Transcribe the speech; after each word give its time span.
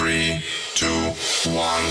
Three, 0.00 0.42
two, 0.76 0.86
one. 1.50 1.84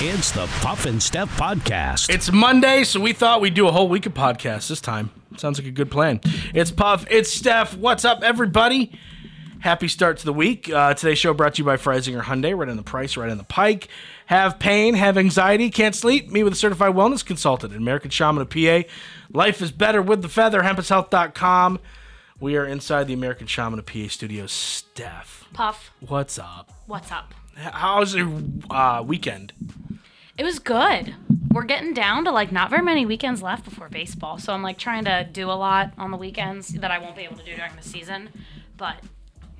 It's 0.00 0.32
the 0.32 0.48
Puff 0.58 0.84
and 0.84 1.00
Steph 1.00 1.28
Podcast. 1.38 2.12
It's 2.12 2.32
Monday, 2.32 2.82
so 2.82 2.98
we 2.98 3.12
thought 3.12 3.40
we'd 3.40 3.54
do 3.54 3.68
a 3.68 3.70
whole 3.70 3.88
week 3.88 4.04
of 4.04 4.14
podcasts 4.14 4.66
this 4.66 4.80
time. 4.80 5.12
Sounds 5.36 5.56
like 5.56 5.68
a 5.68 5.70
good 5.70 5.88
plan. 5.88 6.20
It's 6.52 6.72
Puff, 6.72 7.06
it's 7.08 7.32
Steph. 7.32 7.76
What's 7.76 8.04
up, 8.04 8.24
everybody? 8.24 8.98
Happy 9.60 9.86
start 9.86 10.18
to 10.18 10.24
the 10.24 10.32
week. 10.32 10.68
Uh, 10.68 10.94
today's 10.94 11.20
show 11.20 11.32
brought 11.34 11.54
to 11.54 11.58
you 11.58 11.64
by 11.64 11.76
Freysinger 11.76 12.22
Hyundai, 12.22 12.58
right 12.58 12.68
on 12.68 12.76
the 12.76 12.82
price, 12.82 13.16
right 13.16 13.30
on 13.30 13.38
the 13.38 13.44
pike. 13.44 13.86
Have 14.26 14.58
pain, 14.58 14.94
have 14.94 15.16
anxiety, 15.16 15.70
can't 15.70 15.94
sleep? 15.94 16.28
Me 16.28 16.42
with 16.42 16.54
a 16.54 16.56
certified 16.56 16.96
wellness 16.96 17.24
consultant, 17.24 17.72
an 17.72 17.78
American 17.78 18.10
Shaman 18.10 18.42
of 18.42 18.50
PA. 18.50 18.82
Life 19.32 19.62
is 19.62 19.70
better 19.70 20.02
with 20.02 20.20
the 20.20 20.28
feather, 20.28 20.62
hempushealth.com. 20.62 21.78
We 22.38 22.56
are 22.56 22.66
inside 22.66 23.04
the 23.04 23.14
American 23.14 23.46
Shaman 23.46 23.78
of 23.78 23.86
PA 23.86 24.08
studios. 24.08 24.52
Steph, 24.52 25.48
Puff, 25.54 25.90
what's 26.00 26.38
up? 26.38 26.70
what's 26.86 27.10
up? 27.10 27.32
How's 27.56 28.14
your 28.14 28.30
uh, 28.68 29.02
weekend? 29.06 29.54
It 30.36 30.44
was 30.44 30.58
good. 30.58 31.14
We're 31.50 31.64
getting 31.64 31.94
down 31.94 32.26
to 32.26 32.30
like 32.30 32.52
not 32.52 32.68
very 32.68 32.82
many 32.82 33.06
weekends 33.06 33.40
left 33.42 33.64
before 33.64 33.88
baseball, 33.88 34.36
so 34.36 34.52
I'm 34.52 34.62
like 34.62 34.76
trying 34.76 35.06
to 35.06 35.26
do 35.32 35.50
a 35.50 35.56
lot 35.56 35.94
on 35.96 36.10
the 36.10 36.18
weekends 36.18 36.68
that 36.68 36.90
I 36.90 36.98
won't 36.98 37.16
be 37.16 37.22
able 37.22 37.36
to 37.36 37.44
do 37.44 37.56
during 37.56 37.74
the 37.74 37.82
season. 37.82 38.28
But 38.76 38.96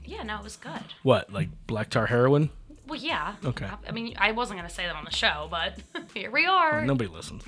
yeah, 0.05 0.23
no, 0.23 0.37
it 0.37 0.45
was 0.45 0.57
good. 0.57 0.83
What, 1.03 1.33
like 1.33 1.49
black 1.67 1.89
tar 1.89 2.07
heroin? 2.07 2.51
Well, 2.87 3.01
yeah. 3.01 3.35
Okay. 3.45 3.67
I 3.89 3.91
mean, 3.91 4.15
I 4.19 4.33
wasn't 4.33 4.59
gonna 4.59 4.69
say 4.69 4.85
that 4.85 4.95
on 4.95 5.05
the 5.07 5.11
show, 5.11 5.49
but 5.51 5.79
here 6.15 6.31
we 6.31 6.45
are. 6.45 6.85
Nobody 6.85 7.09
listens. 7.09 7.43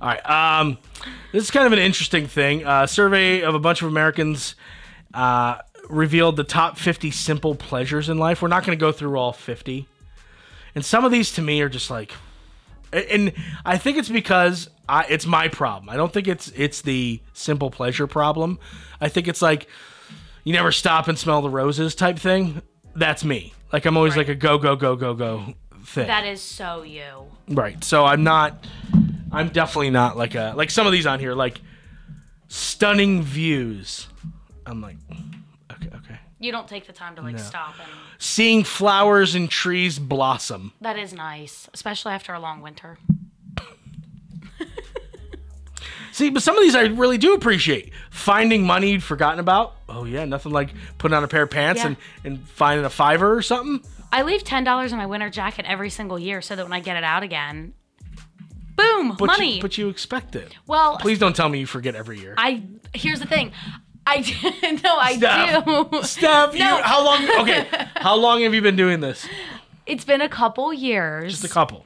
All 0.00 0.08
right. 0.08 0.60
Um, 0.60 0.76
this 1.32 1.42
is 1.42 1.50
kind 1.50 1.66
of 1.66 1.72
an 1.72 1.78
interesting 1.78 2.26
thing. 2.26 2.64
A 2.66 2.86
survey 2.86 3.40
of 3.40 3.54
a 3.54 3.58
bunch 3.58 3.80
of 3.80 3.88
Americans 3.88 4.54
uh, 5.14 5.58
revealed 5.88 6.36
the 6.36 6.44
top 6.44 6.76
50 6.78 7.10
simple 7.10 7.54
pleasures 7.54 8.08
in 8.08 8.18
life. 8.18 8.42
We're 8.42 8.48
not 8.48 8.64
going 8.64 8.76
to 8.76 8.80
go 8.80 8.92
through 8.92 9.16
all 9.16 9.32
50. 9.32 9.86
And 10.74 10.84
some 10.84 11.04
of 11.04 11.12
these 11.12 11.32
to 11.32 11.42
me 11.42 11.60
are 11.62 11.68
just 11.68 11.90
like, 11.90 12.12
and 12.92 13.32
I 13.64 13.78
think 13.78 13.96
it's 13.98 14.08
because 14.08 14.68
I, 14.88 15.04
it's 15.08 15.26
my 15.26 15.48
problem. 15.48 15.88
I 15.88 15.96
don't 15.96 16.12
think 16.12 16.28
it's 16.28 16.48
it's 16.54 16.82
the 16.82 17.20
simple 17.32 17.70
pleasure 17.70 18.06
problem. 18.06 18.58
I 19.00 19.08
think 19.08 19.26
it's 19.28 19.42
like 19.42 19.66
you 20.44 20.52
never 20.52 20.70
stop 20.72 21.08
and 21.08 21.18
smell 21.18 21.42
the 21.42 21.50
roses 21.50 21.94
type 21.94 22.18
thing. 22.18 22.60
That's 22.94 23.24
me. 23.24 23.52
Like 23.72 23.84
I'm 23.84 23.96
always 23.96 24.12
Right. 24.16 24.28
like 24.28 24.28
a 24.28 24.34
go 24.36 24.58
go 24.58 24.76
go 24.76 24.94
go 24.94 25.14
go 25.14 25.54
thing. 25.84 26.06
That 26.06 26.24
is 26.24 26.40
so 26.40 26.82
you. 26.82 27.02
Right. 27.48 27.82
So 27.82 28.04
I'm 28.04 28.22
not. 28.22 28.64
I'm 29.32 29.48
definitely 29.48 29.90
not 29.90 30.16
like 30.16 30.34
a 30.36 30.52
like 30.56 30.70
some 30.70 30.86
of 30.86 30.92
these 30.92 31.06
on 31.06 31.18
here 31.18 31.34
like 31.34 31.60
stunning 32.48 33.22
views. 33.22 34.06
I'm 34.66 34.80
like, 34.80 34.96
okay, 35.72 35.88
okay. 35.96 36.18
You 36.40 36.52
don't 36.52 36.68
take 36.68 36.86
the 36.86 36.92
time 36.92 37.16
to 37.16 37.22
like 37.22 37.38
stop 37.38 37.74
and. 37.80 37.88
Seeing 38.18 38.64
flowers 38.64 39.34
and 39.34 39.50
trees 39.50 39.98
blossom. 39.98 40.72
That 40.80 40.98
is 40.98 41.12
nice, 41.12 41.68
especially 41.74 42.12
after 42.12 42.32
a 42.34 42.40
long 42.40 42.60
winter. 42.60 42.98
See, 46.12 46.30
but 46.30 46.42
some 46.42 46.56
of 46.56 46.62
these 46.62 46.76
I 46.76 46.82
really 46.82 47.18
do 47.18 47.34
appreciate. 47.34 47.92
Finding 48.10 48.62
money 48.62 48.92
you'd 48.92 49.02
forgotten 49.02 49.40
about. 49.40 49.74
Oh 49.88 50.04
yeah, 50.04 50.24
nothing 50.24 50.52
like 50.52 50.70
putting 50.98 51.16
on 51.16 51.24
a 51.24 51.28
pair 51.28 51.42
of 51.42 51.50
pants 51.50 51.80
Yeah. 51.80 51.88
and 51.88 51.96
and 52.24 52.48
finding 52.48 52.84
a 52.86 52.90
fiver 52.90 53.34
or 53.36 53.42
something. 53.42 53.80
I 54.12 54.22
leave 54.22 54.44
ten 54.44 54.62
dollars 54.62 54.92
in 54.92 54.98
my 54.98 55.06
winter 55.06 55.28
jacket 55.28 55.64
every 55.68 55.90
single 55.90 56.18
year, 56.18 56.40
so 56.40 56.54
that 56.54 56.64
when 56.64 56.72
I 56.72 56.78
get 56.80 56.96
it 56.96 57.02
out 57.04 57.24
again, 57.24 57.74
boom, 58.76 59.16
But 59.18 59.26
money. 59.26 59.56
You, 59.56 59.60
but 59.62 59.76
you 59.76 59.88
expect 59.88 60.36
it. 60.36 60.54
well, 60.68 60.98
Please 60.98 61.18
don't 61.18 61.34
tell 61.34 61.48
me 61.48 61.58
you 61.58 61.66
forget 61.66 61.96
every 61.96 62.20
year. 62.20 62.34
I 62.38 62.62
here's 62.92 63.18
the 63.18 63.26
thing. 63.26 63.50
I 64.06 64.80
no, 64.84 64.96
I 64.98 65.16
Steph. 65.16 65.64
do. 65.64 66.02
Steph, 66.02 66.52
you, 66.54 66.58
No. 66.60 66.82
how 66.82 67.04
long? 67.04 67.28
Okay, 67.40 67.66
how 67.96 68.14
long 68.16 68.42
have 68.42 68.52
you 68.54 68.60
been 68.62 68.76
doing 68.76 69.00
this? 69.00 69.26
It's 69.86 70.04
been 70.04 70.20
a 70.20 70.28
couple 70.28 70.72
years. 70.72 71.32
Just 71.32 71.44
a 71.44 71.48
couple. 71.48 71.84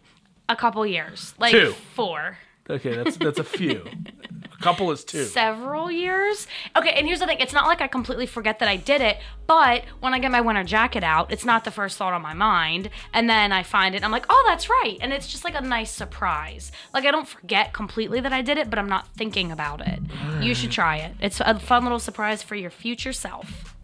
a 0.48 0.56
couple 0.56 0.84
years, 0.86 1.34
like 1.38 1.52
Two. 1.52 1.72
four, 1.94 2.38
Okay, 2.70 2.94
that's 2.94 3.16
that's 3.16 3.38
a 3.38 3.44
few. 3.44 3.84
a 4.58 4.62
couple 4.62 4.90
is 4.90 5.04
two. 5.04 5.24
several 5.24 5.90
years. 5.90 6.46
Okay, 6.76 6.90
and 6.90 7.06
here's 7.06 7.20
the 7.20 7.26
thing: 7.26 7.38
it's 7.38 7.52
not 7.52 7.66
like 7.66 7.80
I 7.80 7.86
completely 7.86 8.26
forget 8.26 8.58
that 8.58 8.68
I 8.68 8.76
did 8.76 9.00
it, 9.00 9.18
but 9.46 9.84
when 10.00 10.14
I 10.14 10.18
get 10.18 10.30
my 10.30 10.40
winter 10.40 10.64
jacket 10.64 11.04
out, 11.04 11.32
it's 11.32 11.44
not 11.44 11.64
the 11.64 11.70
first 11.70 11.96
thought 11.96 12.12
on 12.12 12.22
my 12.22 12.34
mind, 12.34 12.90
and 13.12 13.28
then 13.28 13.52
I 13.52 13.62
find 13.62 13.94
it, 13.94 14.04
I'm 14.04 14.10
like, 14.10 14.26
oh, 14.28 14.44
that's 14.46 14.68
right, 14.68 14.98
and 15.00 15.12
it's 15.12 15.28
just 15.28 15.44
like 15.44 15.54
a 15.54 15.60
nice 15.60 15.90
surprise. 15.90 16.72
Like 16.92 17.04
I 17.04 17.10
don't 17.10 17.28
forget 17.28 17.72
completely 17.72 18.20
that 18.20 18.32
I 18.32 18.42
did 18.42 18.58
it, 18.58 18.70
but 18.70 18.78
I'm 18.78 18.88
not 18.88 19.08
thinking 19.14 19.52
about 19.52 19.86
it. 19.86 20.00
You 20.40 20.54
should 20.54 20.70
try 20.70 20.96
it. 20.96 21.14
It's 21.20 21.40
a 21.40 21.58
fun 21.58 21.84
little 21.84 21.98
surprise 21.98 22.42
for 22.42 22.54
your 22.54 22.70
future 22.70 23.12
self. 23.12 23.74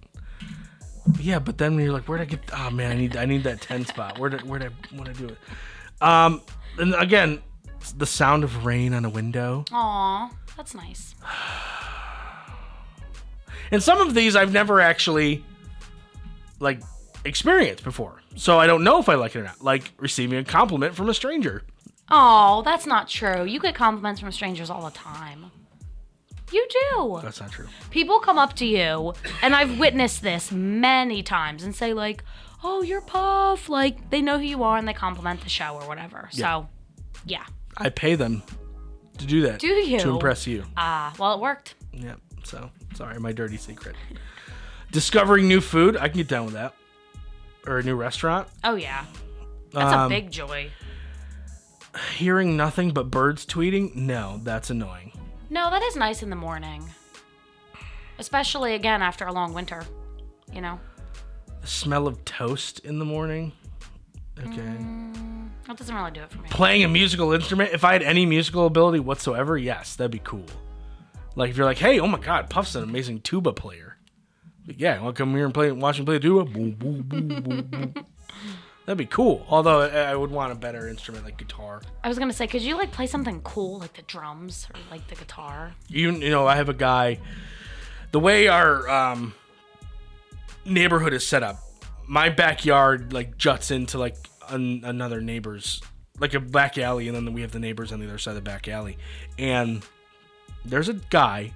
Yeah, 1.21 1.38
but 1.38 1.59
then 1.59 1.78
you're 1.78 1.93
like, 1.93 2.09
where'd 2.09 2.21
I 2.21 2.25
get? 2.25 2.41
Oh 2.56 2.71
man, 2.71 2.91
I 2.91 2.94
need 2.94 3.16
I 3.16 3.25
need 3.27 3.44
that 3.44 3.60
ten 3.60 3.84
spot. 3.84 4.19
Where 4.19 4.31
did 4.31 4.43
where 4.48 4.59
did 4.59 4.72
I 4.72 4.97
want 4.97 5.15
to 5.15 5.27
do 5.27 5.28
it? 5.28 5.38
Um, 6.03 6.43
and 6.78 6.94
again, 6.94 7.43
the 7.97 8.06
sound 8.06 8.44
of 8.44 8.65
rain 8.65 8.94
on 8.94 9.04
a 9.04 9.09
window. 9.10 9.65
Aw, 9.72 10.31
that's 10.56 10.75
nice. 10.75 11.15
And 13.70 13.82
some 13.82 14.00
of 14.00 14.15
these 14.15 14.37
I've 14.37 14.53
never 14.53 14.81
actually 14.81 15.44
like 16.60 16.81
experienced 17.25 17.82
before, 17.82 18.22
so 18.37 18.59
I 18.59 18.66
don't 18.66 18.84
know 18.84 19.00
if 19.00 19.09
I 19.09 19.15
like 19.15 19.34
it 19.34 19.41
or 19.41 19.44
not. 19.44 19.62
Like 19.62 19.92
receiving 19.98 20.38
a 20.38 20.44
compliment 20.44 20.94
from 20.94 21.09
a 21.09 21.15
stranger. 21.15 21.62
Oh, 22.10 22.62
that's 22.65 22.87
not 22.87 23.09
true. 23.09 23.44
You 23.44 23.59
get 23.59 23.75
compliments 23.75 24.20
from 24.20 24.31
strangers 24.32 24.70
all 24.70 24.84
the 24.84 24.91
time. 24.91 25.50
You 26.53 26.66
do. 26.69 27.21
That's 27.22 27.41
not 27.41 27.50
true. 27.50 27.66
People 27.91 28.21
come 28.21 28.38
up 28.38 28.53
to 28.56 28.66
you, 28.66 29.15
and 29.42 29.56
I've 29.56 29.78
witnessed 29.78 30.22
this 30.22 30.53
many 30.53 31.22
times, 31.22 31.65
and 31.65 31.75
say 31.75 31.94
like, 31.94 32.22
"Oh, 32.62 32.82
you're 32.82 33.00
Puff." 33.00 33.69
Like 33.69 34.10
they 34.10 34.21
know 34.21 34.38
who 34.38 34.44
you 34.44 34.62
are, 34.62 34.76
and 34.76 34.86
they 34.86 34.92
compliment 34.92 35.41
the 35.41 35.48
show 35.48 35.78
or 35.81 35.88
whatever. 35.88 36.28
So, 36.31 36.69
yeah. 37.25 37.44
I 37.76 37.88
pay 37.88 38.15
them 38.15 38.42
to 39.19 39.26
do 39.26 39.42
that. 39.42 39.60
Do 39.60 39.69
you? 39.69 39.98
To 40.00 40.10
impress 40.10 40.47
you. 40.47 40.64
Ah, 40.76 41.12
well, 41.19 41.34
it 41.34 41.41
worked. 41.41 41.75
Yeah. 41.92 42.14
So 42.44 42.70
sorry, 42.94 43.19
my 43.19 43.32
dirty 43.32 43.56
secret. 43.56 43.97
Discovering 44.92 45.48
new 45.48 45.60
food, 45.60 45.97
I 45.97 46.08
can 46.08 46.19
get 46.19 46.28
down 46.28 46.44
with 46.44 46.54
that. 46.54 46.75
Or 47.66 47.78
a 47.78 47.82
new 47.82 47.97
restaurant. 47.97 48.48
Oh 48.62 48.74
yeah, 48.76 49.04
that's 49.72 49.92
Um, 49.92 50.06
a 50.06 50.08
big 50.08 50.30
joy. 50.30 50.70
Hearing 52.16 52.56
nothing 52.56 52.91
but 52.91 53.10
birds 53.10 53.47
tweeting, 53.47 53.94
no, 53.94 54.41
that's 54.42 54.69
annoying. 54.70 55.12
No, 55.48 55.70
that 55.70 55.82
is 55.82 55.94
nice 55.97 56.22
in 56.22 56.28
the 56.30 56.36
morning, 56.36 56.84
especially 58.19 58.74
again 58.74 59.00
after 59.00 59.24
a 59.26 59.32
long 59.32 59.54
winter. 59.54 59.84
You 60.53 60.60
know, 60.60 60.80
The 61.60 61.66
smell 61.69 62.06
of 62.06 62.24
toast 62.24 62.80
in 62.80 62.98
the 62.98 63.04
morning. 63.04 63.53
Okay. 64.44 65.13
That 65.66 65.76
doesn't 65.76 65.94
really 65.94 66.10
do 66.10 66.22
it 66.22 66.30
for 66.30 66.38
me. 66.38 66.48
Playing 66.50 66.84
a 66.84 66.88
musical 66.88 67.32
instrument. 67.32 67.72
If 67.72 67.84
I 67.84 67.92
had 67.92 68.02
any 68.02 68.26
musical 68.26 68.66
ability 68.66 69.00
whatsoever, 69.00 69.56
yes, 69.56 69.97
that'd 69.97 70.10
be 70.10 70.19
cool. 70.20 70.44
Like 71.36 71.50
if 71.50 71.56
you're 71.56 71.66
like, 71.66 71.78
hey, 71.78 71.98
oh 72.00 72.06
my 72.06 72.19
god, 72.19 72.50
Puff's 72.50 72.75
an 72.75 72.82
amazing 72.84 73.20
tuba 73.20 73.52
player. 73.52 73.97
Like, 74.66 74.80
yeah, 74.80 75.00
want 75.00 75.16
to 75.16 75.22
come 75.22 75.34
here 75.34 75.44
and 75.44 75.53
play, 75.53 75.70
watch 75.72 75.98
him 75.98 76.04
play 76.06 76.14
the 76.14 76.20
tuba? 76.20 76.44
Boom, 76.44 76.72
boom, 76.72 77.03
boom, 77.03 77.28
boom, 77.28 77.62
boom. 77.70 77.94
That'd 78.86 78.98
be 78.98 79.06
cool. 79.06 79.47
Although 79.48 79.80
I 79.80 80.10
I 80.12 80.14
would 80.14 80.30
want 80.30 80.53
a 80.53 80.54
better 80.54 80.88
instrument 80.88 81.24
like 81.24 81.38
guitar. 81.38 81.80
I 82.03 82.08
was 82.08 82.19
gonna 82.19 82.32
say, 82.34 82.47
could 82.47 82.62
you 82.62 82.76
like 82.76 82.92
play 82.92 83.06
something 83.06 83.41
cool 83.41 83.78
like 83.78 83.94
the 83.94 84.03
drums 84.03 84.69
or 84.74 84.80
like 84.91 85.06
the 85.08 85.14
guitar? 85.16 85.72
you 85.88 86.12
you 86.12 86.30
know 86.30 86.47
i 86.47 86.56
have 86.56 86.69
a 86.69 86.74
guy 86.74 87.19
the 88.12 88.20
way 88.20 88.48
our 88.48 88.88
um 88.88 89.34
neighborhood 90.64 91.12
is 91.12 91.26
set 91.26 91.42
up 91.42 91.58
my 92.06 92.28
backyard 92.28 93.12
like 93.12 93.36
juts 93.38 93.70
into 93.70 93.98
like 93.98 94.16
an, 94.49 94.82
another 94.84 95.21
neighbor's 95.21 95.81
like 96.21 96.34
a 96.34 96.41
back 96.41 96.78
alley 96.78 97.09
and 97.09 97.16
then 97.16 97.32
we 97.32 97.41
have 97.41 97.53
the 97.53 97.59
neighbors 97.59 97.93
on 97.93 97.99
the 98.00 98.06
other 98.06 98.19
side 98.19 98.31
of 98.31 98.37
the 98.37 98.41
back 98.43 98.69
alley 98.69 98.97
and 99.38 99.82
there's 100.65 100.88
a 100.88 100.94
guy 100.94 101.53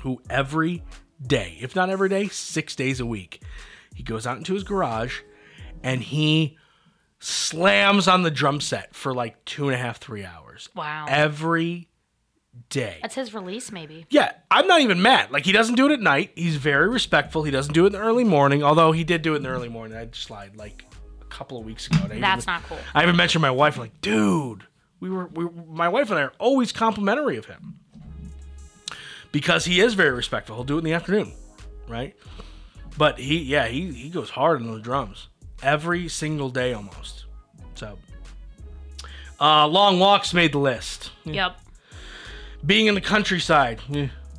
who 0.00 0.20
every 0.28 0.82
day 1.26 1.56
if 1.60 1.74
not 1.74 1.88
every 1.88 2.08
day 2.08 2.28
six 2.28 2.76
days 2.76 3.00
a 3.00 3.06
week 3.06 3.42
he 3.94 4.02
goes 4.02 4.26
out 4.26 4.36
into 4.36 4.52
his 4.54 4.62
garage 4.64 5.20
and 5.82 6.02
he 6.02 6.58
slams 7.18 8.06
on 8.08 8.22
the 8.22 8.30
drum 8.30 8.60
set 8.60 8.94
for 8.94 9.14
like 9.14 9.42
two 9.44 9.66
and 9.68 9.74
a 9.74 9.78
half 9.78 9.98
three 9.98 10.24
hours 10.24 10.68
Wow. 10.74 11.06
every 11.08 11.88
day 12.68 12.98
That's 13.02 13.14
his 13.14 13.32
release, 13.34 13.72
maybe. 13.72 14.06
yeah, 14.10 14.32
I'm 14.50 14.66
not 14.68 14.80
even 14.82 15.02
mad. 15.02 15.30
Like 15.32 15.44
he 15.44 15.50
doesn't 15.52 15.74
do 15.74 15.86
it 15.86 15.92
at 15.92 16.00
night. 16.00 16.30
He's 16.36 16.54
very 16.56 16.88
respectful. 16.88 17.42
He 17.42 17.50
doesn't 17.50 17.72
do 17.74 17.82
it 17.84 17.86
in 17.88 17.92
the 17.94 17.98
early 17.98 18.22
morning. 18.22 18.62
Although 18.62 18.92
he 18.92 19.02
did 19.02 19.22
do 19.22 19.32
it 19.32 19.38
in 19.38 19.42
the 19.42 19.48
early 19.48 19.68
morning. 19.68 19.96
I 19.98 20.04
just 20.04 20.30
lied 20.30 20.56
like 20.56 20.84
couple 21.34 21.58
of 21.58 21.64
weeks 21.64 21.86
ago. 21.88 21.98
And 22.04 22.12
I 22.14 22.20
That's 22.20 22.44
even- 22.44 22.54
not 22.54 22.62
cool. 22.64 22.78
I 22.94 23.02
even 23.02 23.16
mentioned 23.16 23.42
my 23.42 23.50
wife. 23.50 23.76
Like, 23.76 24.00
dude, 24.00 24.64
we 25.00 25.10
were, 25.10 25.26
we, 25.26 25.46
my 25.68 25.88
wife 25.88 26.10
and 26.10 26.18
I 26.18 26.22
are 26.22 26.32
always 26.38 26.72
complimentary 26.72 27.36
of 27.36 27.46
him 27.46 27.80
because 29.32 29.64
he 29.64 29.80
is 29.80 29.94
very 29.94 30.12
respectful. 30.12 30.54
He'll 30.56 30.64
do 30.64 30.76
it 30.76 30.78
in 30.78 30.84
the 30.84 30.92
afternoon, 30.92 31.32
right? 31.88 32.16
But 32.96 33.18
he, 33.18 33.38
yeah, 33.42 33.66
he 33.66 33.92
he 33.92 34.08
goes 34.08 34.30
hard 34.30 34.60
on 34.62 34.72
the 34.72 34.78
drums 34.80 35.28
every 35.62 36.08
single 36.08 36.48
day 36.50 36.72
almost. 36.72 37.24
So, 37.74 37.98
uh, 39.40 39.66
long 39.66 39.98
walks 39.98 40.32
made 40.32 40.52
the 40.52 40.58
list. 40.58 41.10
Yep. 41.24 41.58
Being 42.64 42.86
in 42.86 42.94
the 42.94 43.00
countryside. 43.00 43.80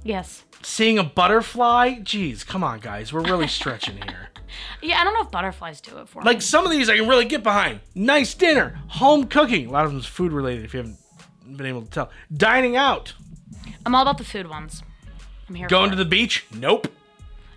Yes. 0.03 0.43
Seeing 0.63 0.97
a 0.97 1.03
butterfly? 1.03 1.95
Jeez, 1.99 2.45
come 2.47 2.63
on, 2.63 2.79
guys. 2.79 3.11
We're 3.13 3.21
really 3.21 3.47
stretching 3.47 3.97
here. 3.97 4.29
Yeah, 4.81 4.99
I 4.99 5.03
don't 5.03 5.13
know 5.13 5.21
if 5.21 5.31
butterflies 5.31 5.81
do 5.81 5.97
it 5.97 6.07
for 6.09 6.19
me. 6.19 6.25
Like 6.25 6.41
some 6.41 6.65
of 6.65 6.71
these 6.71 6.89
I 6.89 6.95
can 6.97 7.07
really 7.07 7.25
get 7.25 7.43
behind. 7.43 7.79
Nice 7.93 8.33
dinner, 8.33 8.79
home 8.87 9.25
cooking. 9.25 9.67
A 9.67 9.71
lot 9.71 9.85
of 9.85 9.91
them's 9.91 10.05
food 10.05 10.31
related 10.31 10.65
if 10.65 10.73
you 10.73 10.79
haven't 10.79 10.97
been 11.57 11.65
able 11.65 11.81
to 11.83 11.89
tell. 11.89 12.09
Dining 12.35 12.75
out. 12.75 13.13
I'm 13.85 13.93
all 13.95 14.01
about 14.01 14.17
the 14.17 14.23
food 14.23 14.49
ones. 14.49 14.83
I'm 15.47 15.55
here. 15.55 15.67
Going 15.67 15.89
for 15.91 15.95
to 15.95 16.01
it. 16.01 16.03
the 16.05 16.09
beach? 16.09 16.45
Nope. 16.53 16.87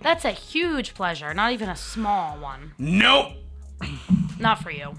That's 0.00 0.25
a 0.25 0.31
huge 0.31 0.94
pleasure. 0.94 1.32
Not 1.34 1.52
even 1.52 1.69
a 1.69 1.76
small 1.76 2.38
one. 2.38 2.72
Nope. 2.78 3.32
Not 4.38 4.62
for 4.62 4.70
you. 4.70 4.94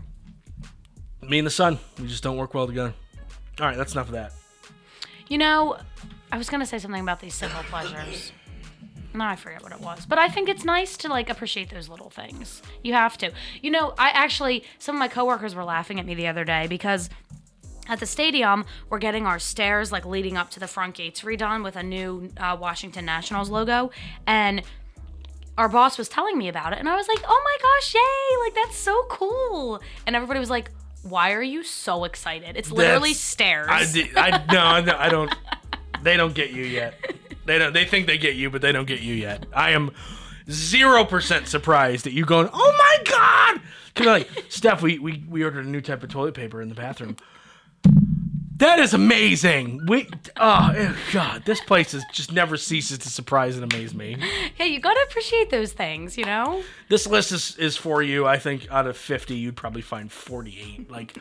Me 1.21 1.37
and 1.37 1.45
the 1.45 1.51
sun, 1.51 1.77
we 1.99 2.07
just 2.07 2.23
don't 2.23 2.37
work 2.37 2.53
well 2.53 2.65
together. 2.67 2.93
All 3.59 3.67
right, 3.67 3.77
that's 3.77 3.93
enough 3.93 4.07
of 4.07 4.13
that. 4.13 4.33
You 5.27 5.37
know, 5.37 5.77
I 6.31 6.37
was 6.37 6.49
gonna 6.49 6.65
say 6.65 6.79
something 6.79 7.01
about 7.01 7.19
these 7.19 7.35
simple 7.35 7.61
pleasures. 7.63 8.31
Now 9.13 9.27
I 9.29 9.35
forget 9.35 9.63
what 9.63 9.71
it 9.71 9.81
was, 9.81 10.05
but 10.05 10.19
I 10.19 10.29
think 10.29 10.49
it's 10.49 10.63
nice 10.63 10.95
to 10.97 11.07
like 11.07 11.29
appreciate 11.29 11.69
those 11.69 11.89
little 11.89 12.09
things. 12.09 12.61
You 12.83 12.93
have 12.93 13.17
to. 13.19 13.31
You 13.61 13.71
know, 13.71 13.93
I 13.97 14.09
actually 14.09 14.63
some 14.77 14.95
of 14.95 14.99
my 14.99 15.07
coworkers 15.07 15.55
were 15.55 15.63
laughing 15.63 15.99
at 15.99 16.05
me 16.05 16.13
the 16.13 16.27
other 16.27 16.43
day 16.43 16.67
because 16.67 17.09
at 17.87 17.99
the 17.99 18.05
stadium 18.05 18.65
we're 18.89 18.99
getting 18.99 19.25
our 19.25 19.39
stairs 19.39 19.91
like 19.91 20.05
leading 20.05 20.37
up 20.37 20.51
to 20.51 20.59
the 20.59 20.67
front 20.67 20.93
gates 20.95 21.21
redone 21.21 21.63
with 21.63 21.75
a 21.75 21.81
new 21.81 22.29
uh, 22.37 22.55
Washington 22.59 23.03
Nationals 23.05 23.49
logo, 23.49 23.89
and 24.27 24.61
our 25.57 25.67
boss 25.67 25.97
was 25.97 26.07
telling 26.07 26.37
me 26.37 26.47
about 26.47 26.71
it, 26.73 26.79
and 26.79 26.87
I 26.87 26.95
was 26.95 27.07
like, 27.07 27.23
"Oh 27.27 27.41
my 27.43 27.57
gosh, 27.61 27.93
yay! 27.95 28.37
Like 28.45 28.53
that's 28.55 28.77
so 28.77 29.03
cool!" 29.09 29.81
And 30.05 30.15
everybody 30.15 30.39
was 30.39 30.51
like, 30.51 30.69
"Why 31.01 31.33
are 31.33 31.41
you 31.41 31.63
so 31.63 32.03
excited? 32.03 32.55
It's 32.55 32.71
literally 32.71 33.09
That's- 33.09 33.19
stairs." 33.19 33.67
I, 33.69 33.85
di- 33.91 34.11
I 34.15 34.29
no, 34.53 34.63
I 34.63 34.81
don't- 34.81 34.99
I 34.99 35.09
don't. 35.09 35.35
They 36.01 36.15
don't 36.15 36.33
get 36.33 36.51
you 36.51 36.63
yet. 36.63 36.93
They 37.49 37.57
don't. 37.57 37.73
They 37.73 37.83
think 37.83 38.05
they 38.05 38.19
get 38.19 38.35
you, 38.35 38.51
but 38.51 38.61
they 38.61 38.71
don't 38.71 38.85
get 38.85 39.01
you 39.01 39.15
yet. 39.15 39.47
I 39.53 39.71
am 39.71 39.89
zero 40.51 41.03
percent 41.03 41.47
surprised 41.47 42.05
at 42.05 42.13
you 42.13 42.23
going. 42.23 42.47
Oh 42.53 42.75
my 42.77 43.03
god! 43.09 43.61
Because 43.91 44.05
like 44.05 44.45
Steph, 44.49 44.83
we, 44.83 44.99
we 44.99 45.25
we 45.27 45.43
ordered 45.43 45.65
a 45.65 45.67
new 45.67 45.81
type 45.81 46.03
of 46.03 46.09
toilet 46.09 46.35
paper 46.35 46.61
in 46.61 46.69
the 46.69 46.75
bathroom. 46.75 47.17
That 48.57 48.77
is 48.77 48.93
amazing. 48.93 49.87
We 49.87 50.07
oh 50.37 50.73
eh, 50.75 50.93
god, 51.11 51.41
this 51.45 51.59
place 51.59 51.95
is 51.95 52.05
just 52.13 52.31
never 52.31 52.55
ceases 52.55 52.99
to 52.99 53.09
surprise 53.09 53.57
and 53.57 53.73
amaze 53.73 53.95
me. 53.95 54.17
Yeah, 54.59 54.67
you 54.67 54.79
gotta 54.79 55.03
appreciate 55.09 55.49
those 55.49 55.73
things, 55.73 56.19
you 56.19 56.25
know? 56.25 56.61
This 56.87 57.07
list 57.07 57.31
is, 57.31 57.57
is 57.57 57.75
for 57.75 58.03
you. 58.03 58.27
I 58.27 58.37
think 58.37 58.67
out 58.69 58.85
of 58.85 58.95
50, 58.95 59.33
you'd 59.35 59.55
probably 59.55 59.81
find 59.81 60.11
48. 60.11 60.91
Like, 60.91 61.17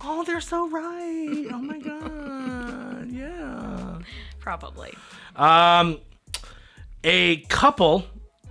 oh, 0.00 0.24
they're 0.24 0.40
so 0.40 0.68
right. 0.68 1.46
Oh 1.52 1.58
my 1.58 1.78
God. 1.78 3.12
Yeah. 3.12 3.98
Probably. 4.44 4.92
Um, 5.36 6.00
a 7.02 7.38
couple 7.48 8.04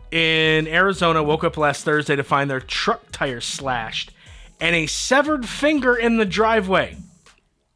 in 0.10 0.68
Arizona 0.68 1.22
woke 1.22 1.44
up 1.44 1.56
last 1.56 1.86
Thursday 1.86 2.16
to 2.16 2.24
find 2.24 2.50
their 2.50 2.60
truck 2.60 3.12
tire 3.12 3.40
slashed 3.40 4.12
and 4.60 4.75
a 4.75 4.88
severed 4.88 5.48
finger 5.48 5.95
in 5.95 6.18
the 6.18 6.25
driveway. 6.25 6.98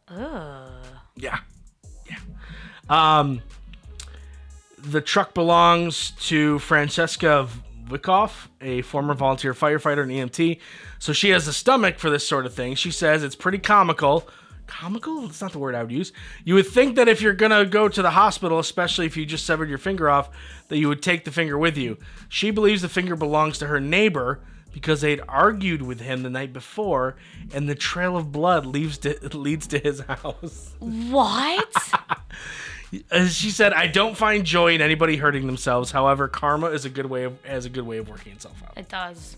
Ugh. 0.07 0.67
Yeah. 1.15 1.37
Yeah. 2.09 2.17
Um, 2.89 3.43
the 4.79 4.99
truck 5.01 5.35
belongs 5.35 6.09
to 6.27 6.57
Francesca 6.57 7.47
Wickoff, 7.87 8.47
a 8.61 8.81
former 8.81 9.13
volunteer 9.13 9.53
firefighter 9.53 10.01
and 10.01 10.11
EMT. 10.11 10.59
So 10.97 11.13
she 11.13 11.29
has 11.29 11.47
a 11.47 11.53
stomach 11.53 11.99
for 11.99 12.09
this 12.09 12.27
sort 12.27 12.47
of 12.47 12.55
thing. 12.55 12.73
She 12.73 12.89
says 12.89 13.23
it's 13.23 13.35
pretty 13.35 13.59
comical. 13.59 14.27
Comical? 14.67 15.21
That's 15.21 15.41
not 15.41 15.53
the 15.53 15.59
word 15.59 15.75
I 15.75 15.81
would 15.81 15.91
use. 15.91 16.11
You 16.43 16.55
would 16.55 16.67
think 16.67 16.95
that 16.97 17.07
if 17.07 17.21
you're 17.21 17.33
going 17.33 17.51
to 17.51 17.65
go 17.65 17.87
to 17.89 18.01
the 18.01 18.11
hospital, 18.11 18.59
especially 18.59 19.05
if 19.05 19.17
you 19.17 19.25
just 19.25 19.45
severed 19.45 19.69
your 19.69 19.77
finger 19.77 20.09
off, 20.09 20.29
that 20.67 20.77
you 20.77 20.87
would 20.87 21.01
take 21.01 21.25
the 21.25 21.31
finger 21.31 21.57
with 21.57 21.77
you. 21.77 21.97
She 22.29 22.51
believes 22.51 22.81
the 22.81 22.89
finger 22.89 23.15
belongs 23.15 23.57
to 23.59 23.67
her 23.67 23.79
neighbor 23.79 24.41
because 24.77 25.01
they'd 25.01 25.21
argued 25.27 25.81
with 25.81 25.99
him 26.01 26.21
the 26.21 26.29
night 26.29 26.53
before, 26.53 27.15
and 27.51 27.67
the 27.67 27.73
trail 27.73 28.15
of 28.15 28.31
blood 28.31 28.65
leads 28.65 28.99
to, 28.99 29.17
leads 29.37 29.65
to 29.67 29.79
his 29.79 30.01
house. 30.01 30.75
What? 30.79 31.75
As 32.93 33.01
uh, 33.11 33.27
she 33.27 33.49
said, 33.49 33.73
"I 33.73 33.87
don't 33.87 34.15
find 34.15 34.45
joy 34.45 34.75
in 34.75 34.81
anybody 34.81 35.15
hurting 35.17 35.47
themselves. 35.47 35.89
However, 35.89 36.27
karma 36.27 36.67
is 36.67 36.85
a 36.85 36.89
good 36.89 37.07
way 37.07 37.23
of 37.23 37.43
has 37.43 37.65
a 37.65 37.69
good 37.69 37.87
way 37.87 37.97
of 37.97 38.07
working 38.07 38.33
itself 38.33 38.61
out." 38.63 38.77
it 38.77 38.87
does. 38.87 39.37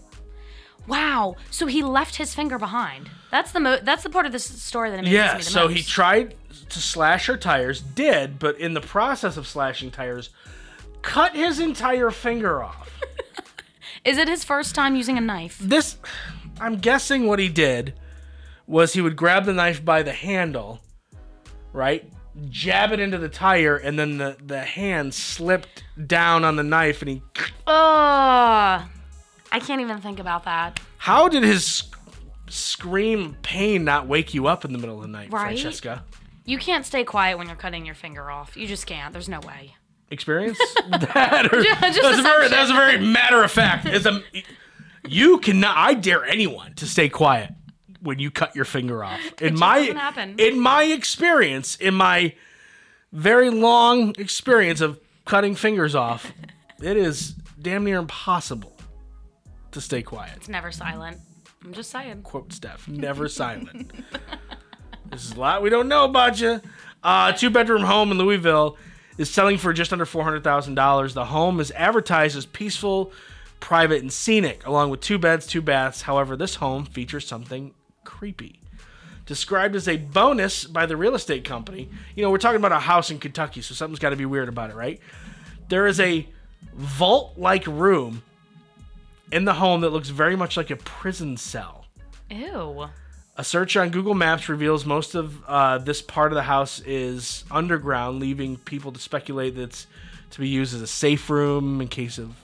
Wow. 0.89 1.35
So 1.51 1.67
he 1.67 1.81
left 1.83 2.15
his 2.17 2.33
finger 2.35 2.57
behind. 2.57 3.09
That's 3.31 3.51
the 3.51 3.59
mo- 3.59 3.79
that's 3.81 4.03
the 4.03 4.09
part 4.09 4.25
of 4.25 4.31
this 4.31 4.43
story 4.43 4.89
that 4.89 4.99
amazes 4.99 5.13
Yeah, 5.13 5.33
me 5.33 5.39
the 5.39 5.43
so 5.45 5.67
most. 5.67 5.77
he 5.77 5.83
tried 5.83 6.35
to 6.69 6.79
slash 6.79 7.27
her 7.27 7.37
tires, 7.37 7.79
did, 7.81 8.39
but 8.39 8.59
in 8.59 8.73
the 8.73 8.81
process 8.81 9.37
of 9.37 9.47
slashing 9.47 9.91
tires, 9.91 10.29
cut 11.01 11.35
his 11.35 11.59
entire 11.59 12.11
finger 12.11 12.61
off. 12.63 12.89
Is 14.05 14.17
it 14.17 14.27
his 14.27 14.43
first 14.43 14.75
time 14.75 14.95
using 14.95 15.17
a 15.17 15.21
knife? 15.21 15.57
this, 15.61 15.97
I'm 16.59 16.77
guessing 16.77 17.27
what 17.27 17.39
he 17.39 17.49
did 17.49 17.93
was 18.67 18.93
he 18.93 19.01
would 19.01 19.15
grab 19.15 19.45
the 19.45 19.53
knife 19.53 19.83
by 19.85 20.03
the 20.03 20.11
handle, 20.13 20.79
right? 21.73 22.11
Jab 22.49 22.91
it 22.91 22.99
into 22.99 23.17
the 23.17 23.29
tire, 23.29 23.75
and 23.77 23.97
then 23.99 24.17
the, 24.17 24.37
the 24.45 24.61
hand 24.61 25.13
slipped 25.13 25.83
down 26.07 26.45
on 26.45 26.55
the 26.55 26.63
knife, 26.63 27.01
and 27.01 27.09
he. 27.09 27.21
Ugh. 27.67 28.81
I 29.51 29.59
can't 29.59 29.81
even 29.81 29.99
think 29.99 30.19
about 30.19 30.45
that. 30.45 30.79
How 30.97 31.27
did 31.27 31.43
his 31.43 31.65
sc- 31.65 31.95
scream 32.49 33.35
pain 33.41 33.83
not 33.83 34.07
wake 34.07 34.33
you 34.33 34.47
up 34.47 34.65
in 34.65 34.71
the 34.73 34.77
middle 34.79 34.95
of 34.97 35.01
the 35.01 35.07
night, 35.07 35.31
Right? 35.31 35.59
Francesca? 35.59 36.03
You 36.45 36.57
can't 36.57 36.85
stay 36.85 37.03
quiet 37.03 37.37
when 37.37 37.47
you're 37.47 37.55
cutting 37.55 37.85
your 37.85 37.95
finger 37.95 38.29
off. 38.31 38.57
You 38.57 38.67
just 38.67 38.85
can't. 38.87 39.13
There's 39.13 39.29
no 39.29 39.39
way. 39.41 39.75
experience? 40.11 40.57
that 40.89 41.49
or, 41.53 41.61
just 41.63 41.81
that's 41.81 41.97
a 41.97 42.01
very 42.23 42.45
assumption. 42.47 42.51
that's 42.51 42.71
a 42.71 42.73
very 42.73 42.97
matter 42.99 43.43
of 43.43 43.51
fact. 43.51 43.85
It's 43.85 44.05
a 44.05 44.21
you 45.07 45.37
cannot. 45.39 45.77
I 45.77 45.93
dare 45.93 46.25
anyone 46.25 46.73
to 46.75 46.85
stay 46.87 47.07
quiet 47.09 47.51
when 48.01 48.17
you 48.19 48.31
cut 48.31 48.55
your 48.55 48.65
finger 48.65 49.03
off. 49.03 49.19
In 49.41 49.49
just 49.51 49.59
my 49.59 49.79
doesn't 49.79 49.97
happen. 49.97 50.35
in 50.39 50.59
my 50.59 50.83
experience, 50.83 51.75
in 51.75 51.93
my 51.93 52.33
very 53.11 53.49
long 53.49 54.15
experience 54.17 54.81
of 54.81 54.99
cutting 55.25 55.53
fingers 55.55 55.93
off, 55.95 56.31
it 56.81 56.97
is 56.97 57.31
damn 57.61 57.83
near 57.83 57.97
impossible 57.99 58.75
to 59.71 59.81
stay 59.81 60.01
quiet. 60.01 60.33
It's 60.37 60.49
never 60.49 60.71
silent. 60.71 61.19
I'm 61.63 61.73
just 61.73 61.91
saying. 61.91 62.21
quote 62.23 62.53
Steph, 62.53 62.87
never 62.87 63.27
silent. 63.27 63.91
this 65.09 65.25
is 65.25 65.33
a 65.33 65.39
lot 65.39 65.61
we 65.61 65.69
don't 65.69 65.87
know 65.87 66.05
about 66.05 66.39
you. 66.39 66.61
Uh, 67.03 67.31
two 67.31 67.49
bedroom 67.49 67.83
home 67.83 68.11
in 68.11 68.17
Louisville 68.17 68.77
is 69.17 69.29
selling 69.29 69.57
for 69.57 69.73
just 69.73 69.91
under 69.91 70.05
four 70.05 70.23
hundred 70.23 70.43
thousand 70.43 70.75
dollars. 70.75 71.13
The 71.13 71.25
home 71.25 71.59
is 71.59 71.71
advertised 71.71 72.37
as 72.37 72.45
peaceful, 72.45 73.11
private, 73.59 74.01
and 74.01 74.11
scenic, 74.11 74.65
along 74.65 74.89
with 74.89 75.01
two 75.01 75.17
beds, 75.17 75.45
two 75.45 75.61
baths. 75.61 76.03
However, 76.03 76.35
this 76.35 76.55
home 76.55 76.85
features 76.85 77.27
something 77.27 77.73
creepy. 78.03 78.59
Described 79.25 79.75
as 79.75 79.87
a 79.87 79.97
bonus 79.97 80.63
by 80.65 80.85
the 80.87 80.97
real 80.97 81.13
estate 81.13 81.43
company. 81.43 81.87
You 82.15 82.23
know, 82.23 82.31
we're 82.31 82.39
talking 82.39 82.57
about 82.57 82.71
a 82.71 82.79
house 82.79 83.11
in 83.11 83.19
Kentucky, 83.19 83.61
so 83.61 83.75
something's 83.75 83.99
got 83.99 84.09
to 84.09 84.15
be 84.15 84.25
weird 84.25 84.49
about 84.49 84.71
it, 84.71 84.75
right? 84.75 84.99
There 85.67 85.85
is 85.85 85.99
a 85.99 86.27
vault 86.73 87.37
like 87.37 87.67
room 87.67 88.23
in 89.31 89.45
the 89.45 89.53
home 89.53 89.81
that 89.81 89.89
looks 89.89 90.09
very 90.09 90.35
much 90.35 90.57
like 90.57 90.69
a 90.69 90.75
prison 90.75 91.37
cell. 91.37 91.85
Ew. 92.29 92.87
A 93.37 93.43
search 93.43 93.77
on 93.77 93.89
Google 93.89 94.13
Maps 94.15 94.49
reveals 94.49 94.85
most 94.85 95.15
of 95.15 95.43
uh, 95.45 95.77
this 95.77 96.01
part 96.01 96.31
of 96.31 96.35
the 96.35 96.43
house 96.43 96.81
is 96.81 97.45
underground, 97.49 98.19
leaving 98.19 98.57
people 98.57 98.91
to 98.91 98.99
speculate 98.99 99.55
that 99.55 99.63
it's 99.63 99.87
to 100.31 100.39
be 100.41 100.47
used 100.47 100.75
as 100.75 100.81
a 100.81 100.87
safe 100.87 101.29
room 101.29 101.81
in 101.81 101.87
case 101.87 102.17
of 102.17 102.35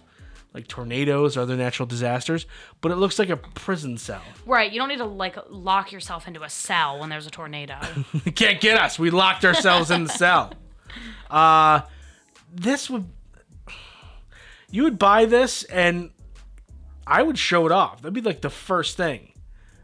like 0.54 0.68
tornadoes 0.70 1.36
or 1.36 1.42
other 1.42 1.58
natural 1.58 1.86
disasters. 1.86 2.46
But 2.80 2.94
it 2.94 2.96
looks 2.96 3.20
like 3.20 3.30
a 3.30 3.36
prison 3.36 3.98
cell. 3.98 4.22
Right. 4.46 4.72
You 4.72 4.80
don't 4.80 4.88
need 4.88 5.00
to 5.00 5.06
like 5.06 5.38
lock 5.50 5.92
yourself 5.92 6.28
into 6.30 6.44
a 6.44 6.50
cell 6.50 7.00
when 7.00 7.10
there's 7.10 7.28
a 7.28 7.32
tornado. 7.32 7.78
Can't 8.36 8.62
get 8.62 8.80
us. 8.80 8.98
We 8.98 9.10
locked 9.10 9.44
ourselves 9.44 9.92
in 9.92 10.06
the 10.06 10.10
cell. 10.10 10.54
Uh, 11.30 11.82
this 12.54 12.90
would 12.90 13.06
you 14.72 14.84
would 14.84 14.98
buy 14.98 15.26
this 15.26 15.64
and 15.66 16.10
I 17.08 17.22
would 17.24 17.38
show 17.38 17.66
it 17.66 17.72
off. 17.72 18.02
That'd 18.02 18.14
be 18.14 18.22
like 18.22 18.42
the 18.42 18.50
first 18.50 18.98
thing 18.98 19.32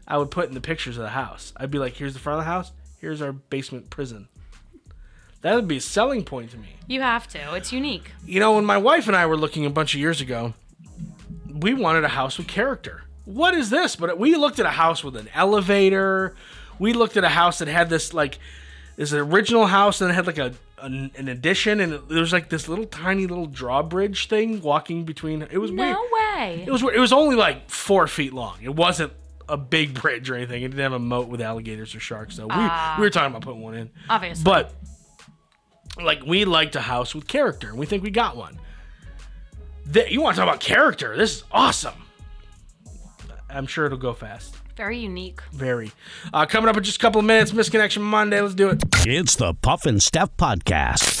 I 0.08 0.18
would 0.18 0.30
put 0.30 0.48
in 0.48 0.54
the 0.54 0.60
pictures 0.60 0.96
of 0.96 1.02
the 1.02 1.10
house. 1.10 1.52
I'd 1.56 1.70
be 1.70 1.78
like, 1.78 1.94
here's 1.94 2.14
the 2.14 2.18
front 2.18 2.40
of 2.40 2.44
the 2.44 2.50
house. 2.50 2.72
Here's 2.98 3.22
our 3.22 3.32
basement 3.32 3.90
prison. 3.90 4.28
That 5.42 5.54
would 5.56 5.66
be 5.66 5.78
a 5.78 5.80
selling 5.80 6.24
point 6.24 6.52
to 6.52 6.56
me. 6.56 6.76
you 6.86 7.00
have 7.00 7.26
to. 7.28 7.54
It's 7.54 7.72
unique. 7.72 8.12
You 8.24 8.38
know, 8.38 8.54
when 8.54 8.64
my 8.64 8.78
wife 8.78 9.08
and 9.08 9.16
I 9.16 9.26
were 9.26 9.36
looking 9.36 9.66
a 9.66 9.70
bunch 9.70 9.94
of 9.94 10.00
years 10.00 10.20
ago, 10.20 10.54
we 11.52 11.74
wanted 11.74 12.04
a 12.04 12.08
house 12.08 12.38
with 12.38 12.46
character. 12.46 13.02
What 13.24 13.54
is 13.54 13.70
this? 13.70 13.96
But 13.96 14.18
we 14.18 14.36
looked 14.36 14.58
at 14.60 14.66
a 14.66 14.70
house 14.70 15.02
with 15.02 15.16
an 15.16 15.28
elevator. 15.34 16.34
We 16.78 16.92
looked 16.92 17.16
at 17.16 17.24
a 17.24 17.28
house 17.28 17.58
that 17.58 17.68
had 17.68 17.88
this 17.90 18.14
like 18.14 18.38
this 18.96 19.12
original 19.12 19.66
house 19.66 20.00
and 20.00 20.10
it 20.10 20.14
had 20.14 20.26
like 20.26 20.38
a 20.38 20.54
an, 20.80 21.10
an 21.16 21.28
addition 21.28 21.80
and 21.80 21.92
it, 21.94 22.08
there 22.08 22.20
was 22.20 22.32
like 22.32 22.48
this 22.48 22.68
little 22.68 22.86
tiny 22.86 23.26
little 23.26 23.46
drawbridge 23.46 24.28
thing 24.28 24.60
walking 24.60 25.04
between. 25.04 25.42
It 25.42 25.58
was 25.58 25.70
weird. 25.70 25.92
No 25.92 26.06
way. 26.36 26.64
It 26.66 26.70
was. 26.70 26.82
It 26.82 26.98
was 26.98 27.12
only 27.12 27.36
like 27.36 27.70
four 27.70 28.06
feet 28.06 28.32
long. 28.32 28.58
It 28.62 28.74
wasn't 28.74 29.12
a 29.48 29.56
big 29.56 29.94
bridge 30.00 30.30
or 30.30 30.34
anything. 30.34 30.62
It 30.62 30.68
didn't 30.68 30.82
have 30.82 30.92
a 30.92 30.98
moat 30.98 31.28
with 31.28 31.40
alligators 31.40 31.94
or 31.94 32.00
sharks. 32.00 32.36
So 32.36 32.46
we 32.46 32.54
we 32.56 33.00
were 33.06 33.10
talking 33.10 33.30
about 33.30 33.42
putting 33.42 33.60
one 33.62 33.74
in. 33.74 33.90
Obviously. 34.08 34.44
But 34.44 34.72
like 36.02 36.24
we 36.24 36.44
liked 36.44 36.76
a 36.76 36.80
house 36.80 37.14
with 37.14 37.26
character, 37.26 37.68
and 37.68 37.78
we 37.78 37.86
think 37.86 38.02
we 38.02 38.10
got 38.10 38.36
one. 38.36 38.58
Th- 39.92 40.10
you 40.10 40.20
want 40.20 40.36
to 40.36 40.40
talk 40.40 40.48
about 40.48 40.60
character? 40.60 41.16
This 41.16 41.36
is 41.38 41.44
awesome. 41.52 41.94
I'm 43.50 43.66
sure 43.66 43.86
it'll 43.86 43.98
go 43.98 44.14
fast. 44.14 44.56
Very 44.76 44.98
unique. 45.00 45.42
Very. 45.52 45.92
Uh, 46.32 46.46
coming 46.46 46.70
up 46.70 46.76
in 46.78 46.82
just 46.82 46.96
a 46.96 47.00
couple 47.00 47.18
of 47.18 47.26
minutes, 47.26 47.52
Missed 47.52 47.70
Connection 47.70 48.02
Monday. 48.02 48.40
Let's 48.40 48.54
do 48.54 48.70
it. 48.70 48.82
It's 49.04 49.36
the 49.36 49.52
Puff 49.52 49.84
and 49.84 50.02
Steph 50.02 50.34
Podcast. 50.38 51.20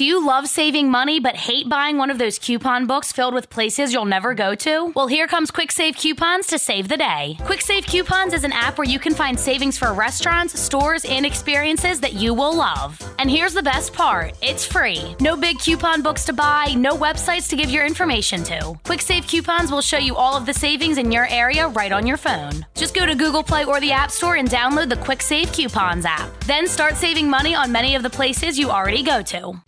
Do 0.00 0.06
you 0.06 0.26
love 0.26 0.48
saving 0.48 0.90
money 0.90 1.20
but 1.20 1.36
hate 1.36 1.68
buying 1.68 1.98
one 1.98 2.08
of 2.08 2.16
those 2.16 2.38
coupon 2.38 2.86
books 2.86 3.12
filled 3.12 3.34
with 3.34 3.50
places 3.50 3.92
you'll 3.92 4.06
never 4.06 4.32
go 4.32 4.54
to? 4.54 4.92
Well, 4.96 5.08
here 5.08 5.26
comes 5.26 5.50
Quick 5.50 5.70
Save 5.70 5.94
Coupons 5.94 6.46
to 6.46 6.58
save 6.58 6.88
the 6.88 6.96
day. 6.96 7.36
Quick 7.40 7.60
Save 7.60 7.84
Coupons 7.84 8.32
is 8.32 8.42
an 8.42 8.52
app 8.52 8.78
where 8.78 8.88
you 8.88 8.98
can 8.98 9.12
find 9.12 9.38
savings 9.38 9.76
for 9.76 9.92
restaurants, 9.92 10.58
stores, 10.58 11.04
and 11.04 11.26
experiences 11.26 12.00
that 12.00 12.14
you 12.14 12.32
will 12.32 12.56
love. 12.56 12.98
And 13.18 13.30
here's 13.30 13.52
the 13.52 13.62
best 13.62 13.92
part 13.92 14.32
it's 14.40 14.64
free. 14.64 15.14
No 15.20 15.36
big 15.36 15.58
coupon 15.58 16.00
books 16.00 16.24
to 16.24 16.32
buy, 16.32 16.72
no 16.78 16.96
websites 16.96 17.50
to 17.50 17.56
give 17.56 17.68
your 17.68 17.84
information 17.84 18.42
to. 18.44 18.80
Quick 18.84 19.02
Save 19.02 19.26
Coupons 19.26 19.70
will 19.70 19.82
show 19.82 19.98
you 19.98 20.16
all 20.16 20.34
of 20.34 20.46
the 20.46 20.54
savings 20.54 20.96
in 20.96 21.12
your 21.12 21.26
area 21.28 21.68
right 21.68 21.92
on 21.92 22.06
your 22.06 22.16
phone. 22.16 22.64
Just 22.74 22.94
go 22.94 23.04
to 23.04 23.14
Google 23.14 23.42
Play 23.42 23.66
or 23.66 23.80
the 23.80 23.92
App 23.92 24.10
Store 24.10 24.36
and 24.36 24.48
download 24.48 24.88
the 24.88 24.96
Quick 24.96 25.20
Save 25.20 25.52
Coupons 25.52 26.06
app. 26.06 26.30
Then 26.46 26.66
start 26.66 26.96
saving 26.96 27.28
money 27.28 27.54
on 27.54 27.70
many 27.70 27.94
of 27.96 28.02
the 28.02 28.08
places 28.08 28.58
you 28.58 28.70
already 28.70 29.02
go 29.02 29.20
to. 29.20 29.60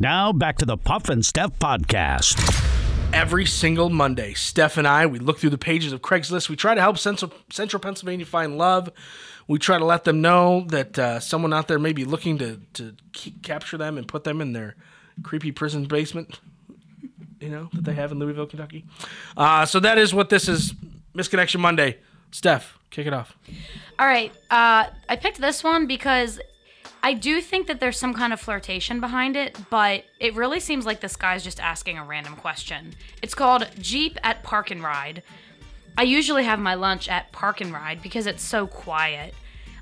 Now 0.00 0.32
back 0.32 0.58
to 0.58 0.64
the 0.64 0.76
Puff 0.76 1.08
and 1.08 1.24
Steph 1.24 1.56
Podcast. 1.60 2.60
Every 3.12 3.46
single 3.46 3.90
Monday, 3.90 4.34
Steph 4.34 4.76
and 4.76 4.88
I, 4.88 5.06
we 5.06 5.20
look 5.20 5.38
through 5.38 5.50
the 5.50 5.58
pages 5.58 5.92
of 5.92 6.02
Craigslist. 6.02 6.48
We 6.48 6.56
try 6.56 6.74
to 6.74 6.80
help 6.80 6.98
Central, 6.98 7.32
Central 7.50 7.78
Pennsylvania 7.78 8.26
find 8.26 8.58
love. 8.58 8.90
We 9.46 9.60
try 9.60 9.78
to 9.78 9.84
let 9.84 10.02
them 10.02 10.20
know 10.20 10.64
that 10.68 10.98
uh, 10.98 11.20
someone 11.20 11.52
out 11.52 11.68
there 11.68 11.78
may 11.78 11.92
be 11.92 12.04
looking 12.04 12.38
to, 12.38 12.60
to 12.72 12.96
keep, 13.12 13.44
capture 13.44 13.76
them 13.76 13.96
and 13.96 14.08
put 14.08 14.24
them 14.24 14.40
in 14.40 14.52
their 14.52 14.74
creepy 15.22 15.52
prison 15.52 15.84
basement, 15.84 16.40
you 17.40 17.50
know, 17.50 17.68
that 17.72 17.84
they 17.84 17.94
have 17.94 18.10
in 18.10 18.18
Louisville, 18.18 18.46
Kentucky. 18.46 18.84
Uh, 19.36 19.64
so 19.64 19.78
that 19.78 19.96
is 19.96 20.12
what 20.12 20.28
this 20.28 20.48
is 20.48 20.74
Missed 21.14 21.30
Connection 21.30 21.60
Monday. 21.60 21.98
Steph, 22.32 22.80
kick 22.90 23.06
it 23.06 23.14
off. 23.14 23.38
All 23.96 24.06
right. 24.06 24.32
Uh, 24.50 24.86
I 25.08 25.14
picked 25.14 25.40
this 25.40 25.62
one 25.62 25.86
because 25.86 26.40
I 27.04 27.12
do 27.12 27.42
think 27.42 27.66
that 27.66 27.80
there's 27.80 27.98
some 27.98 28.14
kind 28.14 28.32
of 28.32 28.40
flirtation 28.40 28.98
behind 28.98 29.36
it, 29.36 29.58
but 29.68 30.04
it 30.18 30.34
really 30.34 30.58
seems 30.58 30.86
like 30.86 31.00
this 31.00 31.16
guy's 31.16 31.44
just 31.44 31.60
asking 31.60 31.98
a 31.98 32.04
random 32.04 32.34
question. 32.34 32.94
It's 33.20 33.34
called 33.34 33.68
Jeep 33.78 34.18
at 34.22 34.42
Park 34.42 34.70
and 34.70 34.82
Ride. 34.82 35.22
I 35.98 36.04
usually 36.04 36.44
have 36.44 36.58
my 36.58 36.72
lunch 36.72 37.10
at 37.10 37.30
Park 37.30 37.60
and 37.60 37.74
Ride 37.74 38.00
because 38.00 38.26
it's 38.26 38.42
so 38.42 38.66
quiet. 38.66 39.34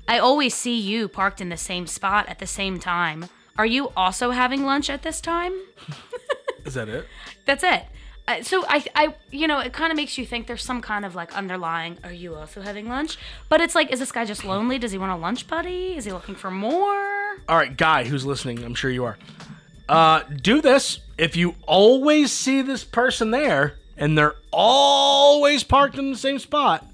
I 0.05 0.19
always 0.19 0.53
see 0.53 0.77
you 0.77 1.07
parked 1.07 1.39
in 1.39 1.47
the 1.47 1.55
same 1.55 1.87
spot 1.87 2.27
at 2.27 2.39
the 2.39 2.45
same 2.45 2.77
time. 2.77 3.29
Are 3.57 3.65
you 3.65 3.93
also 3.95 4.31
having 4.31 4.65
lunch 4.65 4.89
at 4.89 5.03
this 5.03 5.21
time? 5.21 5.53
Is 6.65 6.73
that 6.73 6.89
it? 6.89 7.07
That's 7.45 7.63
it. 7.63 7.85
Uh, 8.27 8.41
so 8.41 8.63
I, 8.67 8.85
I, 8.95 9.15
you 9.31 9.47
know, 9.47 9.59
it 9.59 9.73
kind 9.73 9.91
of 9.91 9.97
makes 9.97 10.17
you 10.17 10.25
think 10.25 10.47
there's 10.47 10.63
some 10.63 10.81
kind 10.81 11.03
of 11.03 11.13
like 11.13 11.35
underlying. 11.35 11.97
Are 12.03 12.13
you 12.13 12.35
also 12.35 12.61
having 12.61 12.87
lunch? 12.87 13.17
But 13.49 13.59
it's 13.59 13.75
like, 13.75 13.91
is 13.91 13.99
this 13.99 14.11
guy 14.11 14.23
just 14.23 14.45
lonely? 14.45 14.79
Does 14.79 14.91
he 14.93 14.97
want 14.97 15.11
a 15.11 15.17
lunch 15.17 15.47
buddy? 15.47 15.95
Is 15.95 16.05
he 16.05 16.13
looking 16.13 16.35
for 16.35 16.49
more? 16.49 17.37
All 17.49 17.57
right, 17.57 17.75
guy 17.75 18.05
who's 18.05 18.25
listening, 18.25 18.63
I'm 18.63 18.75
sure 18.75 18.89
you 18.89 19.03
are. 19.03 19.17
Uh, 19.89 20.23
do 20.41 20.61
this 20.61 20.99
if 21.17 21.35
you 21.35 21.55
always 21.67 22.31
see 22.31 22.61
this 22.61 22.85
person 22.85 23.31
there 23.31 23.75
and 23.97 24.17
they're 24.17 24.35
always 24.51 25.63
parked 25.63 25.97
in 25.97 26.11
the 26.11 26.17
same 26.17 26.39
spot. 26.39 26.87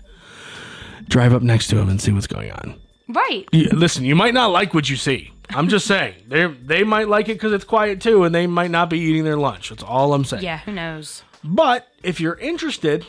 Drive 1.08 1.34
up 1.34 1.44
next 1.44 1.68
to 1.68 1.78
him 1.78 1.90
and 1.90 2.02
see 2.02 2.12
what's 2.12 2.28
going 2.28 2.52
on. 2.52 2.80
Right. 3.08 3.48
You, 3.52 3.70
listen, 3.70 4.04
you 4.06 4.16
might 4.16 4.34
not 4.34 4.48
like 4.48 4.74
what 4.74 4.90
you 4.90 4.96
see. 4.96 5.32
I'm 5.50 5.68
just 5.68 5.88
saying 5.88 6.16
they 6.28 6.48
they 6.48 6.84
might 6.84 7.08
like 7.08 7.30
it 7.30 7.34
because 7.34 7.54
it's 7.54 7.64
quiet 7.66 8.02
too, 8.02 8.24
and 8.24 8.34
they 8.34 8.48
might 8.48 8.72
not 8.72 8.90
be 8.90 9.00
eating 9.00 9.24
their 9.24 9.38
lunch. 9.38 9.70
That's 9.70 9.84
all 9.84 10.14
I'm 10.14 10.26
saying. 10.26 10.44
Yeah. 10.44 10.60
Who 10.60 10.72
knows? 10.72 11.24
But 11.44 11.88
if 12.04 12.20
you're 12.20 12.36
interested, 12.36 13.06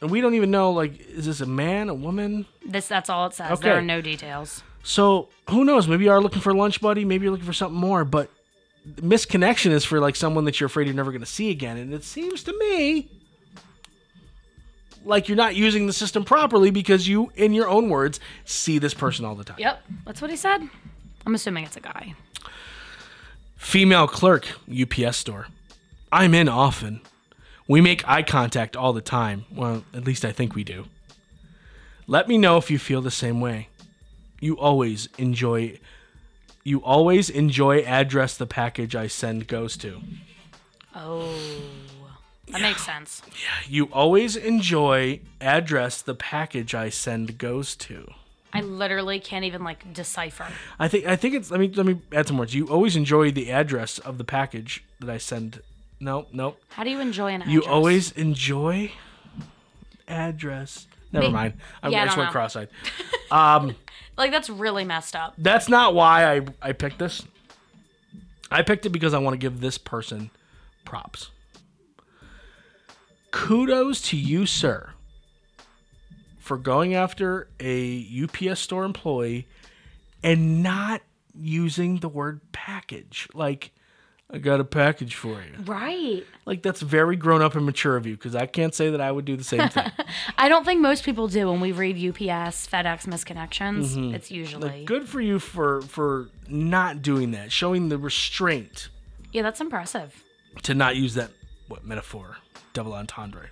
and 0.00 0.10
we 0.10 0.20
don't 0.20 0.34
even 0.34 0.50
know, 0.50 0.72
like, 0.72 0.98
is 1.00 1.26
this 1.26 1.40
a 1.40 1.46
man, 1.46 1.88
a 1.88 1.94
woman? 1.94 2.46
This. 2.66 2.88
That's 2.88 3.08
all 3.08 3.26
it 3.26 3.34
says. 3.34 3.52
Okay. 3.52 3.68
There 3.68 3.78
are 3.78 3.82
no 3.82 4.00
details. 4.00 4.62
So 4.82 5.28
who 5.48 5.64
knows? 5.64 5.88
Maybe 5.88 6.04
you 6.04 6.10
are 6.10 6.20
looking 6.20 6.40
for 6.40 6.50
a 6.50 6.54
lunch 6.54 6.80
buddy. 6.80 7.04
Maybe 7.04 7.24
you're 7.24 7.32
looking 7.32 7.46
for 7.46 7.52
something 7.52 7.78
more. 7.78 8.04
But 8.04 8.30
misconnection 8.96 9.70
is 9.70 9.84
for 9.84 10.00
like 10.00 10.16
someone 10.16 10.44
that 10.44 10.60
you're 10.60 10.66
afraid 10.66 10.86
you're 10.86 10.96
never 10.96 11.10
going 11.10 11.22
to 11.22 11.26
see 11.26 11.50
again. 11.50 11.76
And 11.76 11.94
it 11.94 12.04
seems 12.04 12.42
to 12.44 12.58
me 12.58 13.10
like 15.04 15.28
you're 15.28 15.36
not 15.36 15.54
using 15.54 15.86
the 15.86 15.92
system 15.92 16.24
properly 16.24 16.70
because 16.70 17.06
you, 17.08 17.30
in 17.36 17.52
your 17.52 17.68
own 17.68 17.88
words, 17.88 18.20
see 18.44 18.78
this 18.78 18.94
person 18.94 19.24
all 19.24 19.34
the 19.34 19.44
time. 19.44 19.56
Yep. 19.58 19.82
That's 20.06 20.20
what 20.20 20.30
he 20.30 20.36
said. 20.36 20.68
I'm 21.26 21.34
assuming 21.34 21.64
it's 21.64 21.76
a 21.76 21.80
guy. 21.80 22.14
Female 23.56 24.06
clerk, 24.06 24.46
UPS 24.70 25.16
store. 25.16 25.46
I'm 26.12 26.34
in 26.34 26.48
often. 26.48 27.00
We 27.66 27.80
make 27.80 28.06
eye 28.06 28.22
contact 28.22 28.76
all 28.76 28.92
the 28.92 29.00
time. 29.00 29.46
Well, 29.50 29.84
at 29.94 30.04
least 30.04 30.24
I 30.24 30.32
think 30.32 30.54
we 30.54 30.64
do. 30.64 30.86
Let 32.06 32.28
me 32.28 32.36
know 32.36 32.58
if 32.58 32.70
you 32.70 32.78
feel 32.78 33.00
the 33.00 33.10
same 33.10 33.40
way. 33.40 33.68
You 34.40 34.58
always 34.58 35.08
enjoy 35.16 35.78
you 36.62 36.82
always 36.82 37.28
enjoy 37.28 37.80
address 37.80 38.36
the 38.36 38.46
package 38.46 38.96
I 38.96 39.06
send 39.06 39.46
goes 39.46 39.76
to. 39.78 40.00
Oh. 40.94 41.38
That 42.48 42.60
makes 42.60 42.84
sense. 42.84 43.22
Yeah, 43.32 43.68
you 43.68 43.86
always 43.86 44.36
enjoy 44.36 45.20
address 45.40 46.02
the 46.02 46.14
package 46.14 46.74
I 46.74 46.88
send 46.88 47.38
goes 47.38 47.74
to. 47.76 48.12
I 48.54 48.60
literally 48.60 49.18
can't 49.18 49.44
even 49.44 49.64
like 49.64 49.92
decipher. 49.92 50.46
I 50.78 50.86
think 50.88 51.06
I 51.06 51.16
think 51.16 51.34
it's 51.34 51.50
let 51.50 51.58
me 51.60 51.68
let 51.68 51.84
me 51.84 52.00
add 52.12 52.28
some 52.28 52.38
words. 52.38 52.54
You 52.54 52.68
always 52.68 52.94
enjoy 52.94 53.32
the 53.32 53.50
address 53.50 53.98
of 53.98 54.16
the 54.16 54.24
package 54.24 54.84
that 55.00 55.10
I 55.10 55.18
send. 55.18 55.60
No, 56.00 56.26
no. 56.32 56.56
How 56.68 56.84
do 56.84 56.90
you 56.90 57.00
enjoy 57.00 57.32
an 57.32 57.42
address? 57.42 57.52
You 57.52 57.64
always 57.64 58.12
enjoy 58.12 58.92
address. 60.06 60.86
Never 61.12 61.26
Wait, 61.26 61.32
mind. 61.32 61.54
I, 61.82 61.88
yeah, 61.88 62.02
I 62.02 62.04
just 62.06 62.16
went 62.16 62.28
know. 62.28 62.32
cross-eyed. 62.32 62.68
Um, 63.30 63.74
like 64.16 64.30
that's 64.30 64.48
really 64.48 64.84
messed 64.84 65.16
up. 65.16 65.34
That's 65.38 65.68
not 65.68 65.94
why 65.94 66.36
I 66.36 66.42
I 66.62 66.72
picked 66.72 67.00
this. 67.00 67.22
I 68.50 68.62
picked 68.62 68.86
it 68.86 68.90
because 68.90 69.12
I 69.14 69.18
want 69.18 69.34
to 69.34 69.38
give 69.38 69.60
this 69.60 69.78
person 69.78 70.30
props. 70.84 71.30
Kudos 73.32 74.00
to 74.02 74.16
you, 74.16 74.46
sir, 74.46 74.92
for 76.44 76.58
going 76.58 76.94
after 76.94 77.48
a 77.58 78.06
UPS 78.22 78.60
store 78.60 78.84
employee 78.84 79.48
and 80.22 80.62
not 80.62 81.00
using 81.34 82.00
the 82.00 82.08
word 82.08 82.40
package. 82.52 83.26
Like 83.32 83.72
I 84.30 84.36
got 84.36 84.60
a 84.60 84.64
package 84.64 85.14
for 85.14 85.30
you. 85.40 85.62
Right. 85.64 86.22
Like 86.44 86.62
that's 86.62 86.82
very 86.82 87.16
grown 87.16 87.40
up 87.40 87.54
and 87.54 87.64
mature 87.64 87.96
of 87.96 88.06
you 88.06 88.12
because 88.14 88.36
I 88.36 88.44
can't 88.44 88.74
say 88.74 88.90
that 88.90 89.00
I 89.00 89.10
would 89.10 89.24
do 89.24 89.36
the 89.38 89.44
same 89.44 89.70
thing. 89.70 89.90
I 90.38 90.50
don't 90.50 90.64
think 90.66 90.82
most 90.82 91.02
people 91.02 91.28
do 91.28 91.50
when 91.50 91.60
we 91.60 91.72
read 91.72 91.96
UPS, 91.96 92.68
FedEx 92.68 93.06
misconnections. 93.06 94.14
It's 94.14 94.30
usually. 94.30 94.68
Mm-hmm. 94.68 94.78
like 94.80 94.86
good 94.86 95.08
for 95.08 95.22
you 95.22 95.38
for 95.38 95.80
for 95.82 96.28
not 96.46 97.00
doing 97.00 97.30
that, 97.30 97.52
showing 97.52 97.88
the 97.88 97.96
restraint 97.96 98.90
Yeah, 99.32 99.40
that's 99.40 99.62
impressive. 99.62 100.22
to 100.64 100.74
not 100.74 100.96
use 100.96 101.14
that 101.14 101.30
what 101.68 101.86
metaphor, 101.86 102.36
double 102.74 102.92
entendre. 102.92 103.48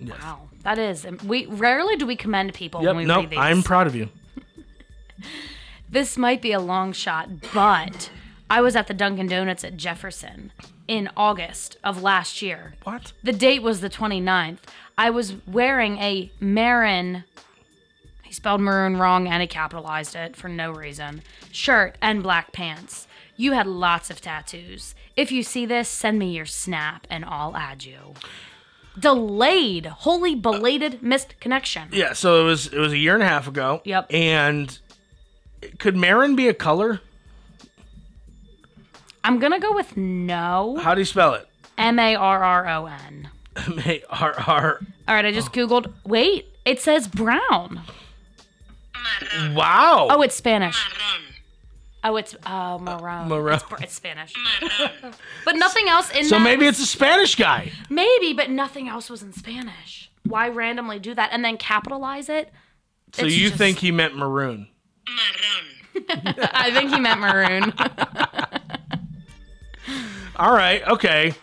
Yes. 0.00 0.18
Wow. 0.20 0.48
That 0.62 0.78
is. 0.78 1.04
Um, 1.06 1.18
we 1.24 1.46
rarely 1.46 1.96
do 1.96 2.06
we 2.06 2.16
commend 2.16 2.54
people 2.54 2.80
Yep. 2.82 2.88
when 2.88 2.96
we 2.96 3.04
No, 3.04 3.20
read 3.20 3.30
these. 3.30 3.38
I'm 3.38 3.62
proud 3.62 3.86
of 3.86 3.94
you. 3.94 4.08
this 5.90 6.16
might 6.16 6.42
be 6.42 6.52
a 6.52 6.60
long 6.60 6.92
shot, 6.92 7.28
but 7.52 8.10
I 8.50 8.60
was 8.60 8.76
at 8.76 8.86
the 8.86 8.94
Dunkin' 8.94 9.26
Donuts 9.28 9.64
at 9.64 9.76
Jefferson 9.76 10.52
in 10.86 11.08
August 11.16 11.76
of 11.84 12.02
last 12.02 12.42
year. 12.42 12.74
What? 12.84 13.12
The 13.22 13.32
date 13.32 13.62
was 13.62 13.80
the 13.80 13.90
29th. 13.90 14.58
I 14.96 15.10
was 15.10 15.34
wearing 15.46 15.98
a 15.98 16.30
Marin, 16.40 17.24
he 18.22 18.32
spelled 18.32 18.60
maroon 18.60 18.96
wrong 18.96 19.26
and 19.28 19.40
he 19.40 19.46
capitalized 19.48 20.14
it 20.16 20.34
for 20.36 20.48
no 20.48 20.70
reason, 20.70 21.22
shirt 21.52 21.96
and 22.02 22.22
black 22.22 22.52
pants. 22.52 23.06
You 23.36 23.52
had 23.52 23.66
lots 23.66 24.10
of 24.10 24.20
tattoos. 24.20 24.94
If 25.14 25.30
you 25.30 25.42
see 25.44 25.64
this, 25.64 25.88
send 25.88 26.18
me 26.18 26.34
your 26.34 26.46
snap 26.46 27.06
and 27.08 27.24
I'll 27.24 27.56
add 27.56 27.84
you. 27.84 28.14
Delayed, 28.98 29.86
wholly 29.86 30.32
uh, 30.32 30.36
belated 30.36 31.02
missed 31.02 31.38
connection. 31.40 31.88
Yeah. 31.92 32.12
So 32.12 32.42
it 32.42 32.44
was 32.44 32.66
it 32.66 32.78
was 32.78 32.92
a 32.92 32.98
year 32.98 33.14
and 33.14 33.22
a 33.22 33.26
half 33.26 33.48
ago. 33.48 33.80
Yep. 33.84 34.06
And 34.10 34.78
could 35.78 35.96
Marin 35.96 36.36
be 36.36 36.48
a 36.48 36.54
color? 36.54 37.00
I'm 39.24 39.38
gonna 39.38 39.60
go 39.60 39.74
with 39.74 39.96
no. 39.96 40.78
How 40.80 40.94
do 40.94 41.00
you 41.00 41.04
spell 41.04 41.34
it? 41.34 41.46
M 41.76 41.98
A 41.98 42.14
R 42.14 42.42
R 42.42 42.68
O 42.68 42.86
N. 42.86 43.28
M 43.56 43.78
A 43.84 44.02
R 44.10 44.34
R. 44.46 44.80
All 45.06 45.14
right, 45.14 45.24
I 45.24 45.32
just 45.32 45.52
Googled. 45.52 45.92
Wait, 46.04 46.46
it 46.64 46.80
says 46.80 47.08
brown. 47.08 47.82
Wow. 49.52 50.08
Oh, 50.10 50.22
it's 50.22 50.34
Spanish. 50.34 50.78
Oh, 52.08 52.16
it's 52.16 52.34
uh, 52.46 52.78
maroon. 52.80 53.28
maroon. 53.28 53.54
It's, 53.54 53.64
it's 53.82 53.94
Spanish. 53.94 54.32
but 55.44 55.56
nothing 55.56 55.88
else 55.88 56.10
in 56.10 56.24
so 56.24 56.36
that. 56.36 56.42
maybe 56.42 56.66
it's 56.66 56.80
a 56.80 56.86
Spanish 56.86 57.34
guy. 57.34 57.70
Maybe, 57.90 58.32
but 58.32 58.48
nothing 58.48 58.88
else 58.88 59.10
was 59.10 59.22
in 59.22 59.34
Spanish. 59.34 60.10
Why 60.24 60.48
randomly 60.48 60.98
do 61.00 61.12
that 61.14 61.30
and 61.32 61.44
then 61.44 61.58
capitalize 61.58 62.30
it? 62.30 62.50
So 63.12 63.26
It's 63.26 63.36
you 63.36 63.48
just- 63.48 63.58
think 63.58 63.78
he 63.78 63.90
meant 63.92 64.16
maroon? 64.16 64.68
Maroon. 65.06 66.04
I 66.52 66.70
think 66.72 66.90
he 66.90 67.00
meant 67.00 67.20
maroon. 67.20 67.72
All 70.36 70.52
right, 70.52 70.86
okay. 70.88 71.34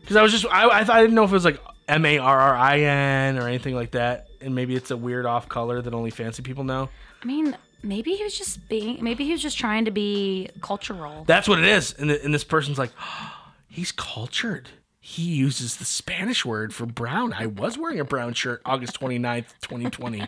Because 0.00 0.16
I 0.16 0.22
was 0.22 0.32
just 0.32 0.44
I 0.46 0.68
I, 0.68 0.84
thought, 0.84 0.96
I 0.96 1.00
didn't 1.00 1.14
know 1.16 1.24
if 1.24 1.30
it 1.30 1.34
was 1.34 1.44
like 1.44 1.60
M 1.88 2.04
A 2.04 2.18
R 2.18 2.40
R 2.40 2.54
I 2.56 2.80
N 2.80 3.38
or 3.38 3.48
anything 3.48 3.74
like 3.74 3.90
that, 3.92 4.26
and 4.40 4.54
maybe 4.54 4.74
it's 4.76 4.90
a 4.90 4.96
weird 4.96 5.26
off 5.26 5.48
color 5.48 5.80
that 5.82 5.94
only 5.94 6.10
fancy 6.10 6.42
people 6.42 6.64
know. 6.64 6.88
I 7.22 7.26
mean, 7.26 7.56
maybe 7.84 8.12
he 8.14 8.24
was 8.24 8.36
just 8.36 8.68
being. 8.68 9.02
Maybe 9.02 9.24
he 9.24 9.32
was 9.32 9.42
just 9.42 9.58
trying 9.58 9.84
to 9.84 9.90
be 9.90 10.48
cultural. 10.60 11.24
That's 11.26 11.48
what 11.48 11.58
it 11.58 11.64
is. 11.66 11.92
And, 11.92 12.10
and 12.10 12.32
this 12.34 12.44
person's 12.44 12.78
like, 12.78 12.90
he's 13.68 13.92
cultured. 13.92 14.70
He 15.00 15.22
uses 15.22 15.76
the 15.76 15.84
Spanish 15.84 16.44
word 16.44 16.74
for 16.74 16.86
brown. 16.86 17.34
I 17.34 17.46
was 17.46 17.76
wearing 17.76 18.00
a 18.00 18.04
brown 18.04 18.32
shirt 18.32 18.62
August 18.64 18.98
29th, 18.98 19.52
2020. 19.60 20.22
I 20.22 20.26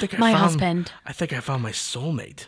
think 0.00 0.14
I 0.14 0.18
My 0.18 0.32
found, 0.32 0.42
husband. 0.44 0.92
I 1.04 1.12
think 1.12 1.32
I 1.32 1.40
found 1.40 1.62
my 1.62 1.70
soulmate. 1.72 2.46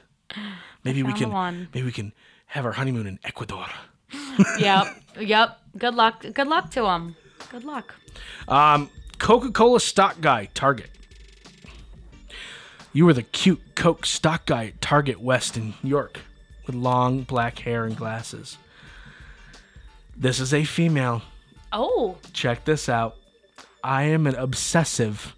Maybe 0.83 1.03
we 1.03 1.11
found 1.11 1.21
the 1.21 1.25
can 1.25 1.33
one. 1.33 1.69
maybe 1.75 1.85
we 1.87 1.93
can 1.93 2.13
have 2.47 2.65
our 2.65 2.73
honeymoon 2.73 3.07
in 3.07 3.19
Ecuador. 3.25 3.67
yep. 4.59 4.87
Yep. 5.21 5.59
Good 5.77 5.95
luck. 5.95 6.25
Good 6.33 6.49
luck 6.49 6.71
to 6.71 6.87
him. 6.87 7.17
Good 7.51 7.65
luck. 7.65 7.95
Um, 8.49 8.89
Coca-Cola 9.19 9.79
stock 9.79 10.23
guy, 10.23 10.49
Target. 10.55 10.89
You 12.93 13.07
were 13.07 13.15
the 13.15 13.23
cute 13.23 13.75
Coke 13.75 14.05
stock 14.05 14.47
guy 14.47 14.67
at 14.67 14.81
Target 14.81 15.21
West 15.21 15.57
in 15.57 15.75
York 15.83 16.21
with 16.67 16.75
long 16.75 17.23
black 17.23 17.59
hair 17.61 17.85
and 17.85 17.97
glasses. 17.97 18.59
This 20.17 20.39
is 20.41 20.53
a 20.53 20.65
female. 20.65 21.23
Oh, 21.73 22.19
Check 22.33 22.65
this 22.65 22.89
out. 22.89 23.17
I 23.83 24.05
am 24.05 24.27
an 24.27 24.35
obsessive 24.35 25.35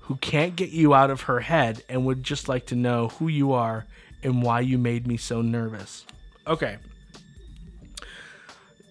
who 0.00 0.16
can't 0.16 0.56
get 0.56 0.70
you 0.70 0.94
out 0.94 1.10
of 1.10 1.22
her 1.22 1.40
head 1.40 1.82
and 1.88 2.06
would 2.06 2.22
just 2.22 2.48
like 2.48 2.66
to 2.66 2.74
know 2.74 3.08
who 3.08 3.28
you 3.28 3.52
are 3.52 3.86
and 4.22 4.42
why 4.42 4.60
you 4.60 4.78
made 4.78 5.06
me 5.06 5.16
so 5.16 5.42
nervous. 5.42 6.06
Okay. 6.46 6.78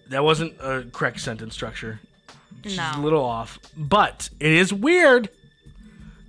That 0.08 0.22
wasn't 0.22 0.54
a 0.60 0.86
correct 0.92 1.20
sentence 1.20 1.54
structure. 1.54 2.00
She's 2.62 2.78
a 2.78 2.98
little 3.00 3.24
off. 3.24 3.58
But 3.76 4.30
it 4.40 4.52
is 4.52 4.72
weird 4.72 5.28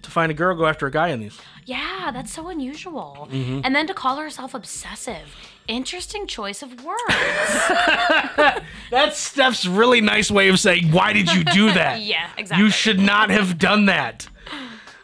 to 0.05 0.11
find 0.11 0.31
a 0.31 0.35
girl 0.35 0.55
go 0.55 0.65
after 0.65 0.87
a 0.87 0.91
guy 0.91 1.09
in 1.09 1.19
these. 1.19 1.37
yeah. 1.65 2.11
That's 2.13 2.31
so 2.31 2.47
unusual. 2.49 3.27
Mm-hmm. 3.31 3.61
And 3.63 3.75
then 3.75 3.87
to 3.87 3.93
call 3.93 4.17
herself 4.17 4.53
obsessive. 4.53 5.35
Interesting 5.67 6.27
choice 6.27 6.61
of 6.61 6.83
words. 6.83 7.01
That's 8.91 9.17
Steph's 9.17 9.67
really 9.67 9.99
nice 10.01 10.29
way 10.29 10.49
of 10.49 10.59
saying, 10.59 10.91
why 10.91 11.13
did 11.13 11.33
you 11.33 11.43
do 11.43 11.71
that? 11.73 12.01
yeah. 12.01 12.29
Exactly. 12.37 12.63
You 12.63 12.71
should 12.71 12.99
not 12.99 13.29
have 13.31 13.57
done 13.57 13.87
that. 13.87 14.27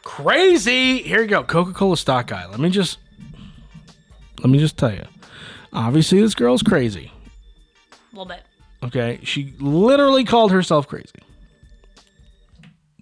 Crazy. 0.03 1.01
Here 1.01 1.21
you 1.21 1.27
go. 1.27 1.43
Coca-Cola 1.43 1.97
stock 1.97 2.27
guy. 2.27 2.45
Let 2.47 2.59
me 2.59 2.69
just 2.69 2.97
let 4.39 4.49
me 4.49 4.57
just 4.59 4.77
tell 4.77 4.91
you. 4.93 5.05
Obviously 5.73 6.21
this 6.21 6.35
girl's 6.35 6.61
crazy. 6.63 7.11
A 7.91 8.15
little 8.15 8.25
bit. 8.25 8.43
Okay? 8.83 9.19
She 9.23 9.53
literally 9.59 10.23
called 10.23 10.51
herself 10.51 10.87
crazy. 10.87 11.09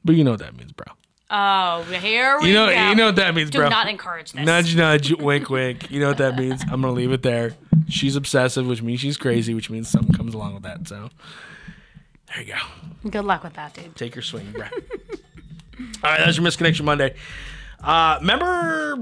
But 0.06 0.16
you 0.16 0.24
know 0.24 0.32
what 0.32 0.40
that 0.40 0.56
means, 0.56 0.72
bro. 0.72 0.86
Oh, 1.32 1.84
here 1.84 2.40
we 2.42 2.48
You 2.48 2.54
know 2.56 2.66
go. 2.68 2.90
you 2.90 2.96
know 2.96 3.06
what 3.08 3.16
that 3.18 3.36
means, 3.36 3.50
Do 3.52 3.60
bro. 3.60 3.70
not 3.70 3.88
encourage 3.88 4.32
this. 4.32 4.44
Nudge 4.46 4.76
nudge, 4.76 5.14
wink 5.14 5.50
wink. 5.50 5.92
You 5.92 6.00
know 6.00 6.08
what 6.08 6.18
that 6.18 6.36
means? 6.38 6.64
I'm 6.64 6.82
gonna 6.82 6.92
leave 6.92 7.12
it 7.12 7.22
there. 7.22 7.54
She's 7.88 8.16
obsessive, 8.16 8.66
which 8.68 8.82
means 8.82 9.00
she's 9.00 9.18
crazy, 9.18 9.54
which 9.54 9.70
means 9.70 9.88
something 9.90 10.16
comes 10.16 10.34
along 10.34 10.56
with 10.56 10.64
that. 10.64 10.88
So 10.88 11.10
there 12.34 12.44
you 12.44 12.54
go. 12.54 13.10
Good 13.10 13.26
luck 13.26 13.44
with 13.44 13.54
that, 13.54 13.74
dude. 13.76 13.96
Take 13.96 14.16
your 14.16 14.24
swing, 14.24 14.52
bro. 14.52 14.64
All 16.04 16.12
right, 16.12 16.20
that's 16.20 16.36
your 16.38 16.44
missed 16.44 16.58
connection 16.58 16.86
Monday. 16.86 17.16
Uh, 17.82 18.18
remember 18.20 18.94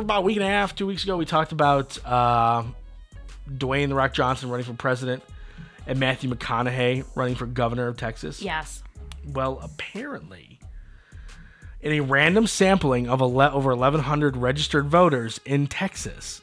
about 0.00 0.18
a 0.18 0.20
week 0.22 0.36
and 0.36 0.44
a 0.44 0.48
half, 0.48 0.74
two 0.74 0.86
weeks 0.86 1.02
ago, 1.04 1.16
we 1.16 1.24
talked 1.24 1.52
about 1.52 1.96
uh, 2.04 2.62
Dwayne 3.50 3.88
the 3.88 3.94
Rock 3.94 4.12
Johnson 4.12 4.50
running 4.50 4.66
for 4.66 4.74
president 4.74 5.22
and 5.86 5.98
Matthew 5.98 6.28
McConaughey 6.28 7.04
running 7.14 7.34
for 7.36 7.46
governor 7.46 7.86
of 7.88 7.96
Texas. 7.96 8.42
Yes. 8.42 8.82
Well, 9.26 9.58
apparently, 9.62 10.57
in 11.80 11.92
a 11.92 12.00
random 12.00 12.46
sampling 12.46 13.08
of 13.08 13.20
ele- 13.20 13.40
over 13.40 13.74
1,100 13.74 14.36
registered 14.36 14.86
voters 14.86 15.40
in 15.44 15.66
Texas, 15.66 16.40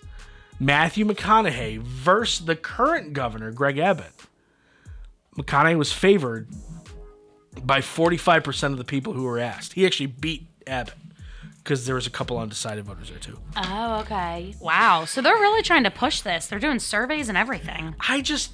Matthew 0.59 1.05
McConaughey 1.05 1.79
versus 1.79 2.45
the 2.45 2.55
current 2.55 3.13
governor, 3.13 3.51
Greg 3.51 3.77
Abbott. 3.77 4.13
McConaughey 5.37 5.77
was 5.77 5.91
favored 5.91 6.47
by 7.63 7.79
45% 7.79 8.71
of 8.71 8.77
the 8.77 8.83
people 8.85 9.13
who 9.13 9.23
were 9.23 9.39
asked. 9.39 9.73
He 9.73 9.85
actually 9.85 10.07
beat 10.07 10.47
Abbott 10.65 10.95
because 11.57 11.85
there 11.85 11.95
was 11.95 12.05
a 12.05 12.11
couple 12.11 12.37
undecided 12.37 12.85
voters 12.85 13.09
there 13.09 13.17
too. 13.19 13.39
Oh, 13.57 13.99
okay. 14.01 14.55
Wow. 14.61 15.05
So 15.05 15.21
they're 15.21 15.33
really 15.33 15.63
trying 15.63 15.83
to 15.83 15.91
push 15.91 16.21
this. 16.21 16.47
They're 16.47 16.59
doing 16.59 16.79
surveys 16.79 17.27
and 17.27 17.37
everything. 17.37 17.95
I 17.99 18.21
just, 18.21 18.53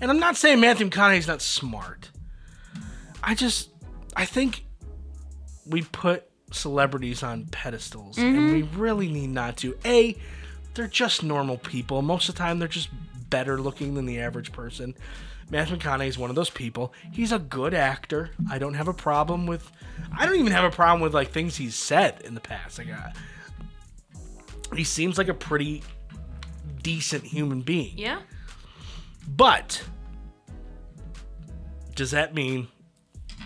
and 0.00 0.10
I'm 0.10 0.18
not 0.18 0.36
saying 0.36 0.60
Matthew 0.60 0.88
McConaughey's 0.90 1.28
not 1.28 1.40
smart. 1.40 2.10
I 3.22 3.34
just, 3.34 3.70
I 4.16 4.24
think 4.24 4.63
we 5.66 5.82
put 5.82 6.28
celebrities 6.52 7.22
on 7.22 7.46
pedestals, 7.46 8.18
and 8.18 8.52
we 8.52 8.62
really 8.62 9.08
need 9.08 9.30
not 9.30 9.56
to. 9.58 9.76
A, 9.84 10.16
they're 10.74 10.86
just 10.86 11.22
normal 11.22 11.58
people. 11.58 12.02
Most 12.02 12.28
of 12.28 12.34
the 12.34 12.38
time, 12.38 12.58
they're 12.58 12.68
just 12.68 12.88
better 13.30 13.60
looking 13.60 13.94
than 13.94 14.06
the 14.06 14.20
average 14.20 14.52
person. 14.52 14.94
Matthew 15.50 15.76
McConaughey 15.76 16.06
is 16.06 16.18
one 16.18 16.30
of 16.30 16.36
those 16.36 16.50
people. 16.50 16.92
He's 17.12 17.32
a 17.32 17.38
good 17.38 17.74
actor. 17.74 18.30
I 18.50 18.58
don't 18.58 18.74
have 18.74 18.88
a 18.88 18.94
problem 18.94 19.46
with. 19.46 19.70
I 20.16 20.26
don't 20.26 20.36
even 20.36 20.52
have 20.52 20.64
a 20.64 20.74
problem 20.74 21.00
with 21.00 21.14
like 21.14 21.30
things 21.30 21.56
he's 21.56 21.74
said 21.74 22.22
in 22.22 22.34
the 22.34 22.40
past. 22.40 22.78
Like, 22.78 22.88
uh, 22.90 23.10
he 24.74 24.84
seems 24.84 25.18
like 25.18 25.28
a 25.28 25.34
pretty 25.34 25.82
decent 26.82 27.24
human 27.24 27.60
being. 27.60 27.92
Yeah. 27.96 28.20
But 29.28 29.82
does 31.94 32.10
that 32.10 32.34
mean 32.34 32.68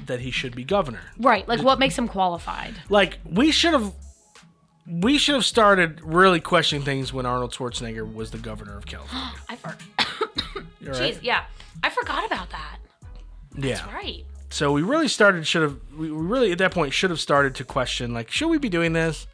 that 0.07 0.21
he 0.21 0.31
should 0.31 0.55
be 0.55 0.65
governor? 0.65 1.01
Right. 1.19 1.47
Like, 1.49 1.63
what 1.63 1.79
makes 1.79 1.97
him 1.97 2.09
qualified? 2.09 2.75
Like 2.89 3.19
we 3.25 3.51
should 3.51 3.73
have 3.73 3.93
we 4.87 5.19
should 5.19 5.35
have 5.35 5.45
started 5.45 6.01
really 6.01 6.41
questioning 6.41 6.85
things 6.85 7.13
when 7.13 7.27
Arnold 7.27 7.53
Schwarzenegger 7.53 8.11
was 8.13 8.31
the 8.31 8.39
governor 8.39 8.77
of 8.77 8.87
California. 8.87 9.33
I 9.49 9.57
for- 9.57 9.77
You're 10.81 10.95
Jeez, 10.95 11.01
right. 11.01 11.23
yeah. 11.23 11.45
I 11.83 11.91
forgot 11.91 12.25
about 12.27 12.51
that. 12.51 12.79
Yeah. 13.57 13.77
That's 13.77 13.93
right. 13.93 14.25
So 14.51 14.73
we 14.73 14.83
really 14.83 15.09
started 15.09 15.47
should 15.47 15.63
have 15.63 15.77
we 15.97 16.11
we 16.11 16.27
really 16.27 16.53
at 16.53 16.59
that 16.59 16.73
point 16.73 16.93
should 16.95 17.11
have 17.11 17.21
started 17.21 17.55
to 17.57 17.65
question 17.65 18.15
like 18.15 18.31
should 18.31 18.49
we 18.49 18.59
be 18.59 18.69
doing 18.69 18.93
this? 18.93 19.27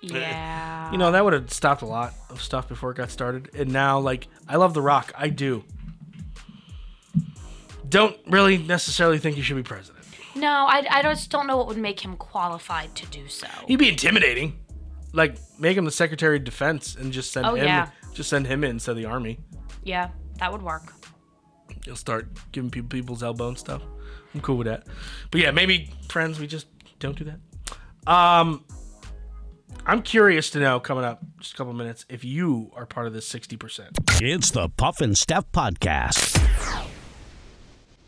Yeah. 0.00 0.86
Eh, 0.88 0.92
you 0.92 0.98
know, 0.98 1.12
that 1.12 1.24
would 1.24 1.32
have 1.32 1.52
stopped 1.52 1.82
a 1.82 1.86
lot 1.86 2.12
of 2.28 2.42
stuff 2.42 2.68
before 2.68 2.90
it 2.90 2.96
got 2.96 3.10
started. 3.10 3.50
And 3.54 3.72
now, 3.72 4.00
like, 4.00 4.26
I 4.48 4.56
love 4.56 4.74
The 4.74 4.82
Rock. 4.82 5.12
I 5.16 5.28
do. 5.28 5.62
Don't 7.92 8.16
really 8.26 8.58
necessarily 8.58 9.18
think 9.18 9.36
he 9.36 9.42
should 9.42 9.56
be 9.56 9.62
president. 9.62 10.04
No, 10.34 10.48
I, 10.50 10.84
I 10.90 11.02
just 11.02 11.30
don't 11.30 11.46
know 11.46 11.56
what 11.58 11.66
would 11.68 11.76
make 11.76 12.00
him 12.00 12.16
qualified 12.16 12.94
to 12.96 13.06
do 13.06 13.28
so. 13.28 13.46
He'd 13.68 13.76
be 13.76 13.88
intimidating. 13.90 14.58
Like, 15.12 15.36
make 15.58 15.76
him 15.76 15.84
the 15.84 15.90
Secretary 15.90 16.38
of 16.38 16.44
Defense 16.44 16.96
and 16.96 17.12
just 17.12 17.32
send 17.32 17.44
Oh, 17.46 17.54
him 17.54 17.66
yeah. 17.66 17.90
just 18.14 18.30
send 18.30 18.46
him 18.46 18.64
in 18.64 18.70
instead 18.70 18.92
of 18.92 18.96
the 18.96 19.04
army. 19.04 19.38
Yeah, 19.84 20.08
that 20.38 20.50
would 20.50 20.62
work. 20.62 20.94
He'll 21.84 21.96
start 21.96 22.28
giving 22.50 22.70
people 22.70 22.88
people's 22.88 23.22
elbow 23.22 23.48
and 23.48 23.58
stuff. 23.58 23.82
I'm 24.34 24.40
cool 24.40 24.56
with 24.56 24.66
that. 24.68 24.86
But 25.30 25.42
yeah, 25.42 25.50
maybe 25.50 25.90
friends, 26.08 26.40
we 26.40 26.46
just 26.46 26.66
don't 26.98 27.16
do 27.18 27.24
that. 27.24 28.10
Um 28.10 28.64
I'm 29.84 30.00
curious 30.02 30.48
to 30.50 30.60
know 30.60 30.80
coming 30.80 31.04
up 31.04 31.20
just 31.40 31.54
a 31.54 31.56
couple 31.56 31.72
minutes 31.74 32.06
if 32.08 32.24
you 32.24 32.70
are 32.76 32.86
part 32.86 33.06
of 33.06 33.12
this 33.12 33.28
60%. 33.28 33.88
It's 34.22 34.50
the 34.52 34.68
Puff 34.70 35.00
and 35.00 35.16
Steph 35.18 35.50
Podcast. 35.52 36.38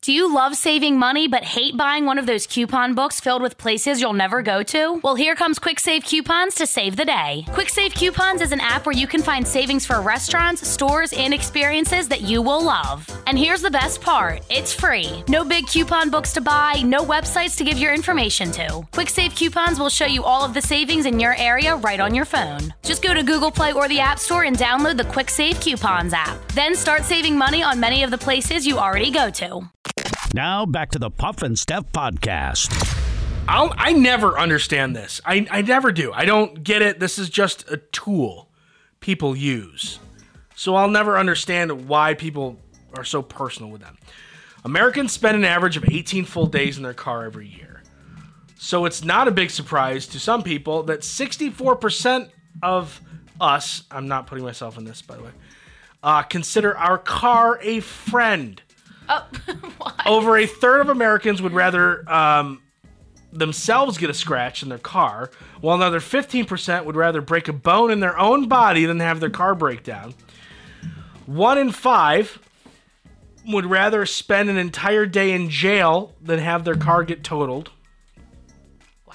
Do 0.00 0.12
you 0.12 0.32
love 0.32 0.54
saving 0.54 0.96
money 0.96 1.26
but 1.26 1.42
hate 1.42 1.76
buying 1.76 2.06
one 2.06 2.18
of 2.18 2.26
those 2.26 2.46
coupon 2.46 2.94
books 2.94 3.18
filled 3.18 3.42
with 3.42 3.58
places 3.58 4.00
you'll 4.00 4.12
never 4.12 4.42
go 4.42 4.62
to? 4.62 5.00
Well, 5.02 5.16
here 5.16 5.34
comes 5.34 5.58
Quick 5.58 5.80
Save 5.80 6.04
Coupons 6.04 6.54
to 6.54 6.68
save 6.68 6.94
the 6.94 7.04
day. 7.04 7.44
Quick 7.48 7.68
Save 7.68 7.94
Coupons 7.94 8.40
is 8.40 8.52
an 8.52 8.60
app 8.60 8.86
where 8.86 8.96
you 8.96 9.08
can 9.08 9.22
find 9.22 9.46
savings 9.46 9.84
for 9.84 10.00
restaurants, 10.00 10.66
stores, 10.66 11.12
and 11.12 11.34
experiences 11.34 12.06
that 12.08 12.20
you 12.20 12.40
will 12.40 12.62
love. 12.62 13.10
And 13.26 13.36
here's 13.36 13.60
the 13.60 13.72
best 13.72 14.00
part 14.00 14.42
it's 14.48 14.72
free. 14.72 15.24
No 15.28 15.44
big 15.44 15.66
coupon 15.66 16.10
books 16.10 16.32
to 16.34 16.40
buy, 16.40 16.80
no 16.82 17.04
websites 17.04 17.56
to 17.56 17.64
give 17.64 17.76
your 17.76 17.92
information 17.92 18.52
to. 18.52 18.86
Quick 18.92 19.10
Save 19.10 19.34
Coupons 19.34 19.80
will 19.80 19.90
show 19.90 20.06
you 20.06 20.22
all 20.22 20.44
of 20.44 20.54
the 20.54 20.62
savings 20.62 21.06
in 21.06 21.18
your 21.18 21.34
area 21.36 21.74
right 21.74 21.98
on 21.98 22.14
your 22.14 22.24
phone. 22.24 22.72
Just 22.84 23.02
go 23.02 23.14
to 23.14 23.24
Google 23.24 23.50
Play 23.50 23.72
or 23.72 23.88
the 23.88 23.98
App 23.98 24.20
Store 24.20 24.44
and 24.44 24.56
download 24.56 24.96
the 24.96 25.04
Quick 25.04 25.28
Save 25.28 25.60
Coupons 25.60 26.12
app. 26.12 26.38
Then 26.52 26.76
start 26.76 27.02
saving 27.02 27.36
money 27.36 27.64
on 27.64 27.80
many 27.80 28.04
of 28.04 28.12
the 28.12 28.18
places 28.18 28.64
you 28.64 28.78
already 28.78 29.10
go 29.10 29.28
to. 29.30 29.68
Now 30.34 30.66
back 30.66 30.90
to 30.90 30.98
the 30.98 31.10
Puff 31.10 31.42
and 31.42 31.58
Steph 31.58 31.90
Podcast. 31.92 32.72
I'll, 33.48 33.72
I 33.78 33.94
never 33.94 34.38
understand 34.38 34.94
this. 34.94 35.22
I, 35.24 35.46
I 35.50 35.62
never 35.62 35.90
do. 35.90 36.12
I 36.12 36.26
don't 36.26 36.62
get 36.62 36.82
it. 36.82 37.00
This 37.00 37.18
is 37.18 37.30
just 37.30 37.70
a 37.70 37.78
tool 37.78 38.50
people 39.00 39.34
use. 39.34 39.98
So 40.54 40.74
I'll 40.74 40.90
never 40.90 41.16
understand 41.16 41.88
why 41.88 42.12
people 42.12 42.58
are 42.94 43.04
so 43.04 43.22
personal 43.22 43.70
with 43.70 43.80
them. 43.80 43.96
Americans 44.64 45.12
spend 45.12 45.36
an 45.36 45.44
average 45.44 45.78
of 45.78 45.84
18 45.90 46.26
full 46.26 46.46
days 46.46 46.76
in 46.76 46.82
their 46.82 46.92
car 46.92 47.24
every 47.24 47.48
year. 47.48 47.82
So 48.58 48.84
it's 48.84 49.02
not 49.02 49.28
a 49.28 49.30
big 49.30 49.50
surprise 49.50 50.06
to 50.08 50.20
some 50.20 50.42
people 50.42 50.82
that 50.84 51.00
64% 51.00 52.28
of 52.62 53.00
us, 53.40 53.84
I'm 53.90 54.08
not 54.08 54.26
putting 54.26 54.44
myself 54.44 54.76
in 54.76 54.84
this 54.84 55.00
by 55.00 55.16
the 55.16 55.22
way, 55.22 55.30
uh, 56.02 56.22
consider 56.22 56.76
our 56.76 56.98
car 56.98 57.58
a 57.62 57.80
friend. 57.80 58.60
Oh, 59.08 59.26
why? 59.78 60.02
Over 60.06 60.38
a 60.38 60.46
third 60.46 60.80
of 60.80 60.88
Americans 60.88 61.40
would 61.42 61.52
rather 61.52 62.08
um, 62.10 62.62
themselves 63.32 63.98
get 63.98 64.10
a 64.10 64.14
scratch 64.14 64.62
in 64.62 64.68
their 64.68 64.78
car, 64.78 65.30
while 65.60 65.76
another 65.76 66.00
15% 66.00 66.84
would 66.84 66.96
rather 66.96 67.20
break 67.20 67.48
a 67.48 67.52
bone 67.52 67.90
in 67.90 68.00
their 68.00 68.18
own 68.18 68.48
body 68.48 68.84
than 68.84 69.00
have 69.00 69.20
their 69.20 69.30
car 69.30 69.54
break 69.54 69.82
down. 69.82 70.14
One 71.26 71.58
in 71.58 71.72
five 71.72 72.38
would 73.46 73.66
rather 73.66 74.04
spend 74.06 74.50
an 74.50 74.58
entire 74.58 75.06
day 75.06 75.32
in 75.32 75.50
jail 75.50 76.14
than 76.20 76.38
have 76.38 76.64
their 76.64 76.74
car 76.74 77.02
get 77.02 77.24
totaled. 77.24 77.70
Wow. 79.06 79.14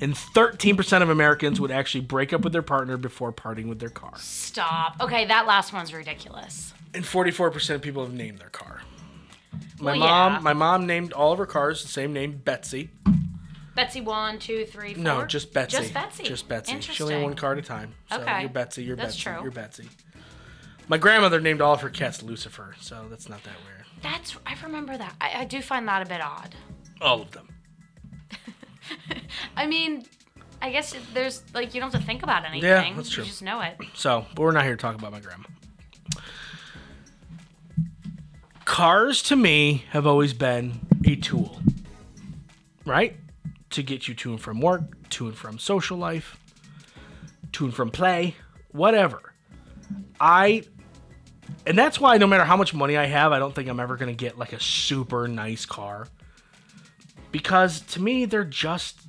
And 0.00 0.14
13% 0.14 1.02
of 1.02 1.10
Americans 1.10 1.60
would 1.60 1.70
actually 1.70 2.00
break 2.02 2.32
up 2.32 2.42
with 2.42 2.52
their 2.52 2.62
partner 2.62 2.96
before 2.96 3.32
parting 3.32 3.68
with 3.68 3.78
their 3.78 3.90
car. 3.90 4.14
Stop. 4.16 4.96
Okay, 5.00 5.26
that 5.26 5.46
last 5.46 5.72
one's 5.72 5.92
ridiculous. 5.92 6.72
And 6.94 7.04
44% 7.04 7.74
of 7.74 7.82
people 7.82 8.02
have 8.04 8.14
named 8.14 8.38
their 8.38 8.48
car. 8.48 8.80
My 9.80 9.92
Well, 9.92 10.00
mom, 10.00 10.32
yeah. 10.34 10.38
my 10.40 10.52
mom 10.52 10.86
named 10.86 11.12
all 11.12 11.32
of 11.32 11.38
her 11.38 11.46
cars 11.46 11.82
the 11.82 11.88
same 11.88 12.12
name, 12.12 12.40
Betsy. 12.44 12.90
Betsy 13.74 14.00
one, 14.00 14.38
two, 14.38 14.64
three, 14.64 14.94
four. 14.94 15.02
No, 15.04 15.26
just 15.26 15.52
Betsy. 15.52 15.76
Just 15.76 15.92
Betsy. 15.94 16.22
Just 16.24 16.48
Betsy. 16.48 16.72
Interesting. 16.72 16.94
She 16.94 17.02
only 17.02 17.14
had 17.16 17.24
one 17.24 17.34
car 17.34 17.52
at 17.52 17.58
a 17.58 17.62
time. 17.62 17.94
So 18.10 18.20
Okay. 18.20 18.40
you're 18.40 18.48
Betsy. 18.50 18.84
You're 18.84 18.96
That's 18.96 19.14
Betsy. 19.14 19.22
true. 19.34 19.42
You're 19.42 19.50
Betsy. 19.52 19.88
My 20.88 20.96
grandmother 20.96 21.40
named 21.40 21.60
all 21.60 21.74
of 21.74 21.80
her 21.82 21.90
cats 21.90 22.22
Lucifer, 22.22 22.74
so 22.80 23.06
that's 23.10 23.28
not 23.28 23.42
that 23.44 23.54
weird. 23.66 23.84
That's. 24.02 24.36
I 24.46 24.54
remember 24.62 24.96
that. 24.96 25.14
I, 25.20 25.40
I 25.40 25.44
do 25.44 25.60
find 25.60 25.86
that 25.88 26.00
a 26.00 26.06
bit 26.06 26.20
odd. 26.22 26.54
All 27.00 27.20
of 27.20 27.32
them. 27.32 27.48
I 29.56 29.66
mean, 29.66 30.04
I 30.62 30.70
guess 30.70 30.94
there's 31.12 31.42
like 31.54 31.74
you 31.74 31.80
don't 31.80 31.92
have 31.92 32.00
to 32.00 32.06
think 32.06 32.22
about 32.22 32.44
anything. 32.44 32.68
Yeah, 32.68 32.92
that's 32.94 33.10
true. 33.10 33.24
You 33.24 33.28
just 33.30 33.42
know 33.42 33.60
it. 33.60 33.76
So, 33.94 34.26
but 34.34 34.42
we're 34.42 34.52
not 34.52 34.64
here 34.64 34.76
to 34.76 34.80
talk 34.80 34.94
about 34.94 35.12
my 35.12 35.20
grandma. 35.20 35.48
Cars 38.76 39.22
to 39.22 39.36
me 39.36 39.84
have 39.92 40.06
always 40.06 40.34
been 40.34 40.80
a 41.06 41.16
tool, 41.16 41.58
right? 42.84 43.16
To 43.70 43.82
get 43.82 44.06
you 44.06 44.12
to 44.16 44.32
and 44.32 44.38
from 44.38 44.60
work, 44.60 45.08
to 45.08 45.28
and 45.28 45.34
from 45.34 45.58
social 45.58 45.96
life, 45.96 46.36
to 47.52 47.64
and 47.64 47.72
from 47.72 47.90
play, 47.90 48.36
whatever. 48.72 49.32
I, 50.20 50.64
and 51.66 51.78
that's 51.78 51.98
why 51.98 52.18
no 52.18 52.26
matter 52.26 52.44
how 52.44 52.58
much 52.58 52.74
money 52.74 52.98
I 52.98 53.06
have, 53.06 53.32
I 53.32 53.38
don't 53.38 53.54
think 53.54 53.70
I'm 53.70 53.80
ever 53.80 53.96
going 53.96 54.14
to 54.14 54.24
get 54.24 54.36
like 54.36 54.52
a 54.52 54.60
super 54.60 55.26
nice 55.26 55.64
car. 55.64 56.08
Because 57.32 57.80
to 57.80 58.02
me, 58.02 58.26
they're 58.26 58.44
just 58.44 59.00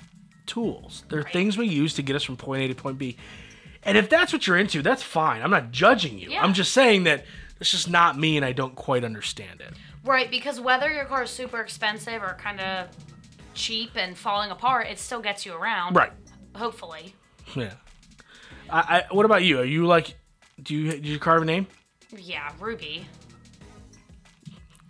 tools. 0.46 1.04
They're 1.10 1.24
things 1.24 1.58
we 1.58 1.68
use 1.68 1.94
to 1.96 2.02
get 2.02 2.16
us 2.16 2.24
from 2.24 2.38
point 2.38 2.62
A 2.62 2.70
to 2.70 2.74
point 2.74 2.98
B. 2.98 3.18
And 3.84 3.98
if 3.98 4.10
that's 4.10 4.32
what 4.32 4.48
you're 4.48 4.56
into, 4.56 4.82
that's 4.82 5.04
fine. 5.04 5.42
I'm 5.42 5.52
not 5.52 5.72
judging 5.72 6.20
you. 6.20 6.32
Yeah. 6.32 6.42
I'm 6.42 6.54
just 6.54 6.72
saying 6.72 7.04
that 7.04 7.26
it's 7.60 7.72
just 7.72 7.90
not 7.90 8.18
me 8.18 8.38
and 8.38 8.46
I 8.46 8.52
don't 8.52 8.76
quite 8.76 9.04
understand 9.04 9.62
it. 9.62 9.74
Right, 10.04 10.30
because 10.30 10.60
whether 10.60 10.92
your 10.92 11.06
car 11.06 11.24
is 11.24 11.30
super 11.30 11.60
expensive 11.60 12.22
or 12.22 12.38
kind 12.40 12.60
of 12.60 12.88
cheap 13.54 13.92
and 13.96 14.18
falling 14.18 14.52
apart, 14.52 14.88
it 14.88 15.00
still 15.00 15.22
gets 15.22 15.46
you 15.46 15.54
around. 15.54 15.96
Right. 15.96 16.12
Hopefully. 16.56 17.14
Yeah. 17.56 17.74
I, 18.70 19.06
I 19.10 19.14
what 19.14 19.26
about 19.26 19.44
you? 19.44 19.60
Are 19.60 19.66
you 19.66 19.86
like 19.86 20.16
do 20.62 20.76
you 20.76 20.92
did 20.92 21.06
you 21.06 21.20
carve 21.20 21.42
a 21.42 21.46
name? 21.46 21.68
Yeah, 22.16 22.52
Ruby. 22.60 23.08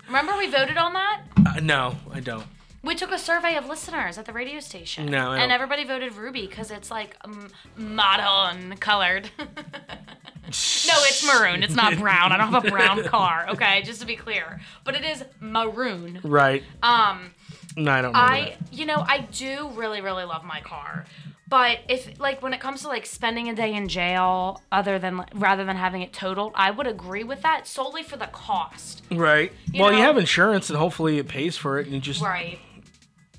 Remember 0.08 0.38
we 0.38 0.47
voted 0.49 0.77
on 0.77 0.93
that? 0.93 1.21
Uh, 1.45 1.60
no, 1.60 1.95
I 2.13 2.21
don't. 2.21 2.45
We 2.84 2.95
took 2.95 3.12
a 3.12 3.19
survey 3.19 3.58
of 3.58 3.67
listeners 3.67 4.17
at 4.17 4.25
the 4.25 4.32
radio 4.32 4.62
station. 4.62 5.08
No, 5.08 5.32
I 5.32 5.39
and 5.39 5.51
everybody 5.51 5.84
voted 5.84 6.13
Ruby 6.13 6.47
because 6.47 6.71
it's 6.71 6.89
like 6.89 7.17
um, 7.25 7.49
modern 7.75 8.77
colored. 8.77 9.30
no, 10.48 10.94
it's 11.04 11.26
maroon. 11.26 11.64
It's 11.64 11.76
not 11.76 11.98
brown. 11.98 12.32
I 12.32 12.38
don't 12.38 12.52
have 12.52 12.66
a 12.66 12.70
brown 12.70 13.04
car. 13.06 13.48
Okay, 13.50 13.82
just 13.84 14.00
to 14.02 14.08
be 14.08 14.16
clear, 14.16 14.60
but 14.84 14.96
it 14.96 15.04
is 15.04 15.24
maroon. 15.40 16.20
Right. 16.24 16.64
Um, 16.82 17.32
No, 17.76 17.92
I 17.92 18.02
don't 18.02 18.16
I, 18.16 18.56
that. 18.60 18.74
you 18.74 18.86
know, 18.86 19.04
I 19.08 19.20
do 19.32 19.70
really, 19.76 20.02
really 20.02 20.24
love 20.24 20.44
my 20.44 20.62
car. 20.62 21.06
But 21.50 21.80
if, 21.88 22.20
like, 22.20 22.42
when 22.42 22.54
it 22.54 22.60
comes 22.60 22.82
to 22.82 22.90
like 22.90 23.06
spending 23.06 23.48
a 23.48 23.56
day 23.56 23.74
in 23.74 23.88
jail, 23.88 24.62
other 24.70 25.00
than 25.00 25.24
rather 25.34 25.64
than 25.64 25.78
having 25.78 26.02
it 26.02 26.12
totaled, 26.12 26.52
I 26.56 26.72
would 26.72 26.88
agree 26.88 27.24
with 27.24 27.42
that 27.44 27.66
solely 27.68 28.04
for 28.04 28.18
the 28.18 28.28
cost. 28.28 29.04
Right. 29.10 29.54
You 29.72 29.82
well, 29.82 29.94
you 29.94 30.00
have 30.00 30.18
insurance, 30.18 30.70
and 30.70 30.78
hopefully 30.78 31.20
it 31.20 31.30
pays 31.30 31.56
for 31.56 31.80
it, 31.80 31.86
and 31.86 31.96
you 31.96 32.02
just 32.02 32.22
Right. 32.22 32.60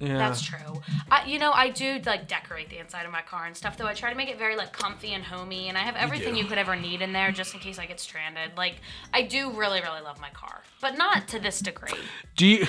Yeah. 0.01 0.19
That's 0.19 0.43
true. 0.43 0.81
I, 1.11 1.27
you 1.27 1.39
know, 1.39 1.53
I 1.53 1.71
do 1.71 2.01
like 2.07 2.29
decorate 2.29 2.71
the 2.71 2.79
inside 2.79 3.05
of 3.05 3.13
my 3.13 3.23
car 3.23 3.47
and 3.47 3.57
stuff. 3.57 3.77
Though 3.77 3.87
I 3.87 3.95
try 3.95 4.11
to 4.11 4.17
make 4.17 4.29
it 4.29 4.39
very 4.39 4.57
like 4.57 4.73
comfy 4.73 5.13
and 5.13 5.25
homey, 5.25 5.69
and 5.69 5.77
I 5.77 5.81
have 5.81 5.97
everything 5.97 6.37
you, 6.37 6.45
do. 6.45 6.49
could 6.51 6.59
ever 6.59 6.77
need 6.77 7.03
in 7.03 7.13
there 7.13 7.33
just 7.33 7.55
in 7.55 7.61
case 7.61 7.79
I 7.79 7.87
get 7.87 7.99
stranded. 7.99 8.53
Like 8.57 8.77
I 9.13 9.23
do 9.23 9.51
really, 9.51 9.81
really 9.81 10.01
love 10.01 10.21
my 10.21 10.31
car, 10.31 10.63
but 10.81 10.97
not 10.97 11.29
to 11.29 11.41
this 11.41 11.61
degree. 11.61 11.99
Do 12.37 12.47
you? 12.47 12.67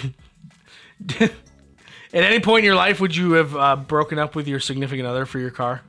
At 2.12 2.24
any 2.24 2.40
point 2.40 2.60
in 2.60 2.66
your 2.66 2.76
life, 2.76 3.00
would 3.00 3.16
you 3.16 3.34
have 3.34 3.56
uh, 3.56 3.76
broken 3.76 4.18
up 4.18 4.36
with 4.36 4.48
your 4.48 4.60
significant 4.60 5.08
other 5.08 5.28
for 5.28 5.38
your 5.38 5.52
car? 5.52 5.82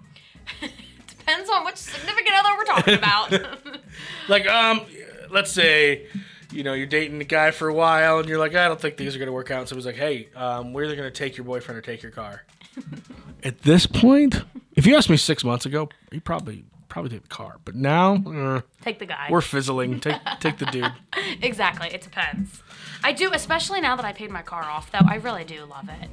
Depends 1.07 1.49
on 1.49 1.65
which 1.65 1.77
significant 1.77 2.37
other 2.39 2.57
we're 2.59 2.65
talking 2.65 2.95
about. 2.95 3.33
Like, 4.29 4.47
um, 4.47 4.83
let's 5.31 5.51
say, 5.51 6.07
you 6.53 6.63
know, 6.63 6.73
you're 6.75 6.87
dating 6.87 7.21
a 7.21 7.25
guy 7.25 7.51
for 7.51 7.69
a 7.69 7.75
while, 7.75 8.19
and 8.19 8.29
you're 8.29 8.39
like, 8.39 8.55
I 8.55 8.69
don't 8.69 8.81
think 8.81 8.97
these 8.97 9.15
are 9.15 9.19
gonna 9.19 9.33
work 9.33 9.51
out. 9.51 9.69
So 9.69 9.71
someone's 9.71 9.87
like, 9.87 9.97
Hey, 9.97 10.29
um, 10.35 10.73
we're 10.73 10.85
either 10.85 10.97
gonna 10.97 11.11
take 11.11 11.37
your 11.37 11.45
boyfriend 11.45 11.79
or 11.79 11.83
take 11.83 12.03
your 12.03 12.13
car. 12.13 12.45
At 13.43 13.63
this 13.63 13.87
point, 13.87 14.43
if 14.75 14.87
you 14.87 14.97
asked 14.97 15.11
me 15.11 15.17
six 15.17 15.45
months 15.45 15.67
ago, 15.67 15.89
you 16.13 16.21
probably 16.21 16.65
probably 16.89 17.11
take 17.11 17.23
the 17.23 17.29
car. 17.29 17.57
But 17.65 17.75
now, 17.75 18.17
uh, 18.17 18.61
Take 18.83 18.99
the 18.99 19.07
guy. 19.07 19.29
we're 19.31 19.41
fizzling. 19.41 20.01
Take 20.01 20.21
take 20.41 20.59
the 20.59 20.67
dude. 20.67 20.93
exactly. 21.43 21.89
It 21.89 22.03
depends. 22.03 22.63
I 23.03 23.13
do, 23.13 23.33
especially 23.33 23.81
now 23.81 23.97
that 23.97 24.05
I 24.05 24.13
paid 24.13 24.31
my 24.31 24.43
car 24.43 24.65
off. 24.65 24.91
Though 24.93 25.07
I 25.07 25.17
really 25.17 25.45
do 25.45 25.65
love 25.65 25.89
it. 25.89 26.11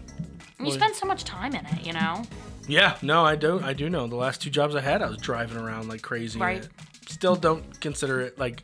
And 0.58 0.68
you 0.68 0.74
spend 0.74 0.96
so 0.96 1.06
much 1.06 1.24
time 1.24 1.54
in 1.54 1.66
it, 1.66 1.86
you 1.86 1.94
know. 1.94 2.24
Yeah, 2.68 2.98
no, 3.02 3.24
I 3.24 3.36
do. 3.36 3.60
I 3.64 3.74
do 3.74 3.90
know. 3.90 4.08
The 4.08 4.16
last 4.16 4.42
two 4.42 4.50
jobs 4.50 4.76
I 4.76 4.82
had, 4.82 5.02
I 5.02 5.08
was 5.08 5.18
driving 5.18 5.58
around 5.58 5.88
like 5.88 6.02
crazy. 6.02 6.40
Right. 6.40 6.68
Still 7.08 7.36
don't 7.36 7.80
consider 7.80 8.22
it 8.22 8.40
like 8.40 8.64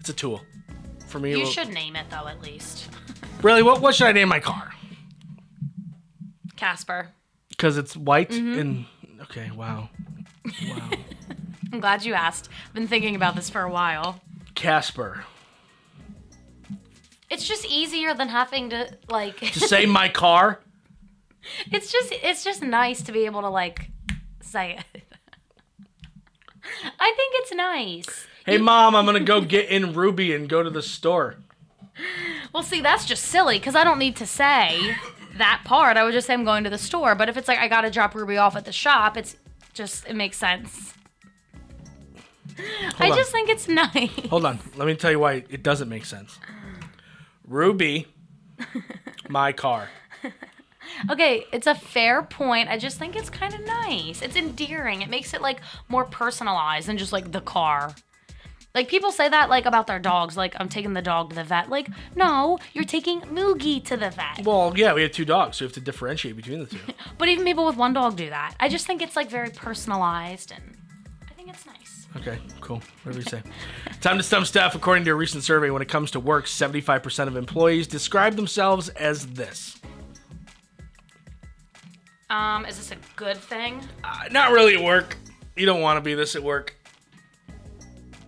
it's 0.00 0.08
a 0.08 0.12
tool. 0.12 0.42
For 1.08 1.18
me, 1.18 1.30
You 1.32 1.38
well, 1.42 1.46
should 1.50 1.68
name 1.70 1.96
it 1.96 2.06
though, 2.10 2.26
at 2.28 2.40
least. 2.42 2.88
really. 3.42 3.62
What 3.62 3.80
what 3.80 3.94
should 3.94 4.06
I 4.06 4.12
name 4.12 4.28
my 4.28 4.40
car? 4.40 4.72
Casper. 6.56 7.08
Because 7.50 7.76
it's 7.78 7.96
white 7.96 8.30
Mm-hmm. 8.30 8.58
and 8.58 8.86
okay. 9.22 9.50
Wow, 9.54 9.88
wow. 10.68 10.90
I'm 11.72 11.80
glad 11.80 12.04
you 12.04 12.14
asked. 12.14 12.48
I've 12.66 12.74
been 12.74 12.88
thinking 12.88 13.14
about 13.16 13.34
this 13.36 13.50
for 13.50 13.62
a 13.62 13.70
while. 13.70 14.20
Casper. 14.54 15.24
It's 17.30 17.46
just 17.46 17.66
easier 17.66 18.14
than 18.14 18.28
having 18.28 18.70
to 18.70 18.96
like. 19.08 19.38
To 19.38 19.60
say 19.60 19.86
my 19.86 20.08
car. 20.22 20.60
it's 21.70 21.90
just 21.92 22.12
it's 22.22 22.44
just 22.44 22.62
nice 22.62 23.02
to 23.02 23.12
be 23.12 23.24
able 23.26 23.42
to 23.42 23.50
like 23.50 23.90
say 24.40 24.78
it. 24.94 25.02
I 27.00 27.12
think 27.16 27.34
it's 27.36 27.54
nice. 27.54 28.26
Hey, 28.48 28.58
mom, 28.58 28.96
I'm 28.96 29.04
gonna 29.04 29.20
go 29.20 29.40
get 29.40 29.68
in 29.68 29.92
Ruby 29.92 30.34
and 30.34 30.48
go 30.48 30.62
to 30.62 30.70
the 30.70 30.82
store. 30.82 31.36
Well, 32.52 32.62
see, 32.62 32.80
that's 32.80 33.04
just 33.04 33.24
silly 33.24 33.58
because 33.58 33.74
I 33.74 33.84
don't 33.84 33.98
need 33.98 34.16
to 34.16 34.26
say 34.26 34.96
that 35.36 35.62
part. 35.64 35.96
I 35.96 36.04
would 36.04 36.14
just 36.14 36.26
say 36.26 36.34
I'm 36.34 36.44
going 36.44 36.64
to 36.64 36.70
the 36.70 36.78
store. 36.78 37.14
But 37.14 37.28
if 37.28 37.36
it's 37.36 37.48
like 37.48 37.58
I 37.58 37.68
gotta 37.68 37.90
drop 37.90 38.14
Ruby 38.14 38.36
off 38.38 38.56
at 38.56 38.64
the 38.64 38.72
shop, 38.72 39.16
it's 39.16 39.36
just 39.74 40.06
it 40.08 40.16
makes 40.16 40.36
sense. 40.38 40.94
I 42.98 43.10
on. 43.10 43.16
just 43.16 43.30
think 43.30 43.48
it's 43.50 43.68
nice. 43.68 44.10
Hold 44.30 44.46
on. 44.46 44.58
Let 44.76 44.86
me 44.86 44.94
tell 44.94 45.10
you 45.10 45.18
why 45.18 45.44
it 45.48 45.62
doesn't 45.62 45.88
make 45.88 46.04
sense. 46.04 46.38
Ruby, 47.46 48.06
my 49.28 49.52
car. 49.52 49.88
Okay, 51.10 51.44
it's 51.52 51.66
a 51.66 51.74
fair 51.74 52.22
point. 52.22 52.68
I 52.68 52.78
just 52.78 52.98
think 52.98 53.14
it's 53.14 53.30
kind 53.30 53.54
of 53.54 53.60
nice. 53.64 54.22
It's 54.22 54.36
endearing. 54.36 55.02
It 55.02 55.10
makes 55.10 55.34
it 55.34 55.42
like 55.42 55.60
more 55.88 56.04
personalized 56.04 56.88
than 56.88 56.96
just 56.98 57.12
like 57.12 57.30
the 57.30 57.42
car. 57.42 57.94
Like 58.74 58.88
people 58.88 59.10
say 59.10 59.28
that 59.28 59.48
like 59.48 59.66
about 59.66 59.86
their 59.86 59.98
dogs, 59.98 60.36
like 60.36 60.54
I'm 60.60 60.68
taking 60.68 60.92
the 60.92 61.02
dog 61.02 61.30
to 61.30 61.36
the 61.36 61.44
vet. 61.44 61.68
Like, 61.70 61.88
no, 62.14 62.58
you're 62.74 62.84
taking 62.84 63.22
Moogie 63.22 63.84
to 63.86 63.96
the 63.96 64.10
vet. 64.10 64.44
Well, 64.44 64.72
yeah, 64.76 64.92
we 64.92 65.02
have 65.02 65.12
two 65.12 65.24
dogs, 65.24 65.56
so 65.56 65.64
we 65.64 65.66
have 65.68 65.74
to 65.74 65.80
differentiate 65.80 66.36
between 66.36 66.60
the 66.60 66.66
two. 66.66 66.78
But 67.18 67.28
even 67.28 67.44
people 67.44 67.66
with 67.66 67.76
one 67.76 67.92
dog 67.92 68.16
do 68.16 68.28
that. 68.30 68.54
I 68.60 68.68
just 68.68 68.86
think 68.86 69.02
it's 69.02 69.16
like 69.16 69.28
very 69.30 69.50
personalized 69.50 70.52
and 70.52 70.76
I 71.28 71.34
think 71.34 71.48
it's 71.48 71.66
nice. 71.66 72.06
Okay, 72.16 72.38
cool. 72.60 72.80
Whatever 73.02 73.22
you 73.22 73.28
say. 73.28 73.42
Time 74.00 74.16
to 74.18 74.22
stump 74.22 74.46
Steph. 74.46 74.74
According 74.74 75.04
to 75.04 75.10
a 75.10 75.14
recent 75.14 75.44
survey, 75.44 75.70
when 75.70 75.82
it 75.82 75.88
comes 75.88 76.10
to 76.12 76.20
work, 76.20 76.46
75% 76.46 77.26
of 77.26 77.36
employees 77.36 77.86
describe 77.86 78.36
themselves 78.36 78.88
as 78.90 79.26
this. 79.26 79.78
Um, 82.30 82.66
is 82.66 82.76
this 82.76 82.92
a 82.92 82.96
good 83.16 83.38
thing? 83.38 83.80
Uh, 84.04 84.28
not 84.30 84.52
really 84.52 84.74
at 84.74 84.82
work. 84.82 85.16
You 85.56 85.66
don't 85.66 85.80
want 85.80 85.96
to 85.96 86.00
be 86.00 86.14
this 86.14 86.36
at 86.36 86.42
work. 86.42 86.76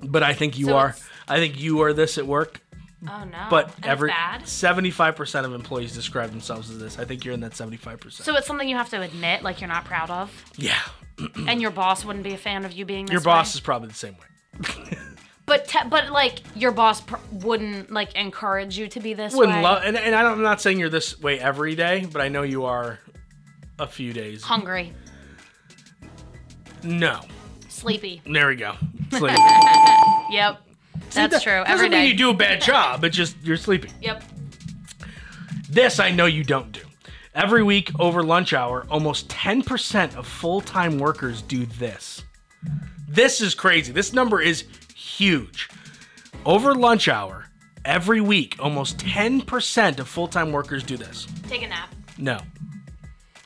But 0.03 0.23
I 0.23 0.33
think 0.33 0.59
you 0.59 0.67
So 0.67 0.77
are. 0.77 0.97
I 1.29 1.37
think 1.39 1.61
you 1.61 1.83
are 1.83 1.93
this 1.93 2.19
at 2.19 2.27
work. 2.27 2.61
Oh 3.09 3.25
no. 3.25 3.47
But 3.49 3.75
And 3.77 3.87
every 3.87 4.11
75% 4.11 5.45
of 5.45 5.55
employees 5.55 5.95
describe 5.95 6.31
themselves 6.31 6.71
as 6.71 6.79
this. 6.79 6.99
I 6.99 7.05
think 7.07 7.25
you're 7.25 7.33
in 7.35 7.41
that 7.41 7.53
75%. 7.53 8.13
So 8.13 8.37
it's 8.37 8.47
something 8.47 8.69
you 8.69 8.77
have 8.77 8.91
to 8.91 9.01
admit, 9.01 9.43
like 9.43 9.61
you're 9.61 9.69
not 9.69 9.85
proud 9.87 10.11
of, 10.11 10.31
yeah. 10.57 10.79
and 11.47 11.63
your 11.63 11.71
boss 11.71 12.05
wouldn't 12.05 12.25
be 12.25 12.35
a 12.35 12.39
fan 12.39 12.65
of 12.65 12.73
you 12.73 12.85
being 12.85 13.07
this 13.07 13.13
Your 13.13 13.23
boss 13.23 13.55
way? 13.55 13.59
is 13.59 13.61
probably 13.61 13.89
the 13.89 13.95
same 13.95 14.17
way. 14.19 14.99
But 15.47 15.67
te- 15.67 15.89
but 15.89 16.11
like 16.13 16.43
your 16.55 16.71
boss 16.71 17.01
pr- 17.01 17.17
wouldn't 17.33 17.91
like 17.91 18.15
encourage 18.15 18.79
you 18.79 18.87
to 18.87 19.01
be 19.01 19.15
this 19.15 19.35
Wouldn't 19.35 19.57
way. 19.57 19.63
love, 19.65 19.83
and, 19.85 19.97
and 19.97 20.15
I 20.15 20.23
don't, 20.23 20.35
I'm 20.35 20.43
not 20.43 20.61
saying 20.61 20.79
you're 20.79 20.89
this 20.91 21.19
way 21.19 21.41
every 21.41 21.75
day, 21.75 22.07
but 22.13 22.23
I 22.23 22.29
know 22.29 22.43
you 22.43 22.67
are 22.67 23.01
a 23.77 23.89
few 23.89 24.13
days. 24.13 24.45
Hungry, 24.45 24.93
No. 26.85 27.23
Sleepy. 27.81 28.23
There 28.31 28.49
we 28.49 28.57
go. 28.57 28.75
Sleep. 29.11 29.33
Yep, 30.31 30.61
that's 31.13 31.43
true. 31.43 31.53
Doesn't 31.65 31.67
Every 31.67 31.89
mean 31.89 32.07
you 32.07 32.15
do 32.15 32.31
a 32.31 32.35
bad 32.35 32.61
job. 32.71 33.01
but 33.01 33.11
just 33.13 33.37
you're 33.43 33.57
sleeping. 33.57 33.93
Yep. 34.01 34.23
This 35.69 35.99
I 35.99 36.11
know 36.11 36.27
you 36.27 36.45
don't 36.45 36.71
do. 36.73 36.83
Every 37.35 37.63
week 37.63 37.91
over 37.99 38.23
lunch 38.23 38.53
hour, 38.53 38.87
almost 38.91 39.29
10% 39.29 40.17
of 40.17 40.27
full-time 40.27 40.99
workers 40.99 41.43
do 41.43 41.65
this. 41.67 42.23
This 43.09 43.41
is 43.41 43.55
crazy. 43.55 43.93
This 43.93 44.13
number 44.13 44.41
is 44.41 44.65
huge. 44.95 45.69
Over 46.45 46.75
lunch 46.75 47.09
hour, 47.09 47.47
every 47.85 48.21
week, 48.21 48.57
almost 48.59 48.99
10% 48.99 49.99
of 50.01 50.09
full-time 50.09 50.51
workers 50.53 50.83
do 50.83 50.97
this. 50.97 51.27
Take 51.49 51.63
a 51.63 51.69
nap. 51.69 51.95
No. 52.19 52.39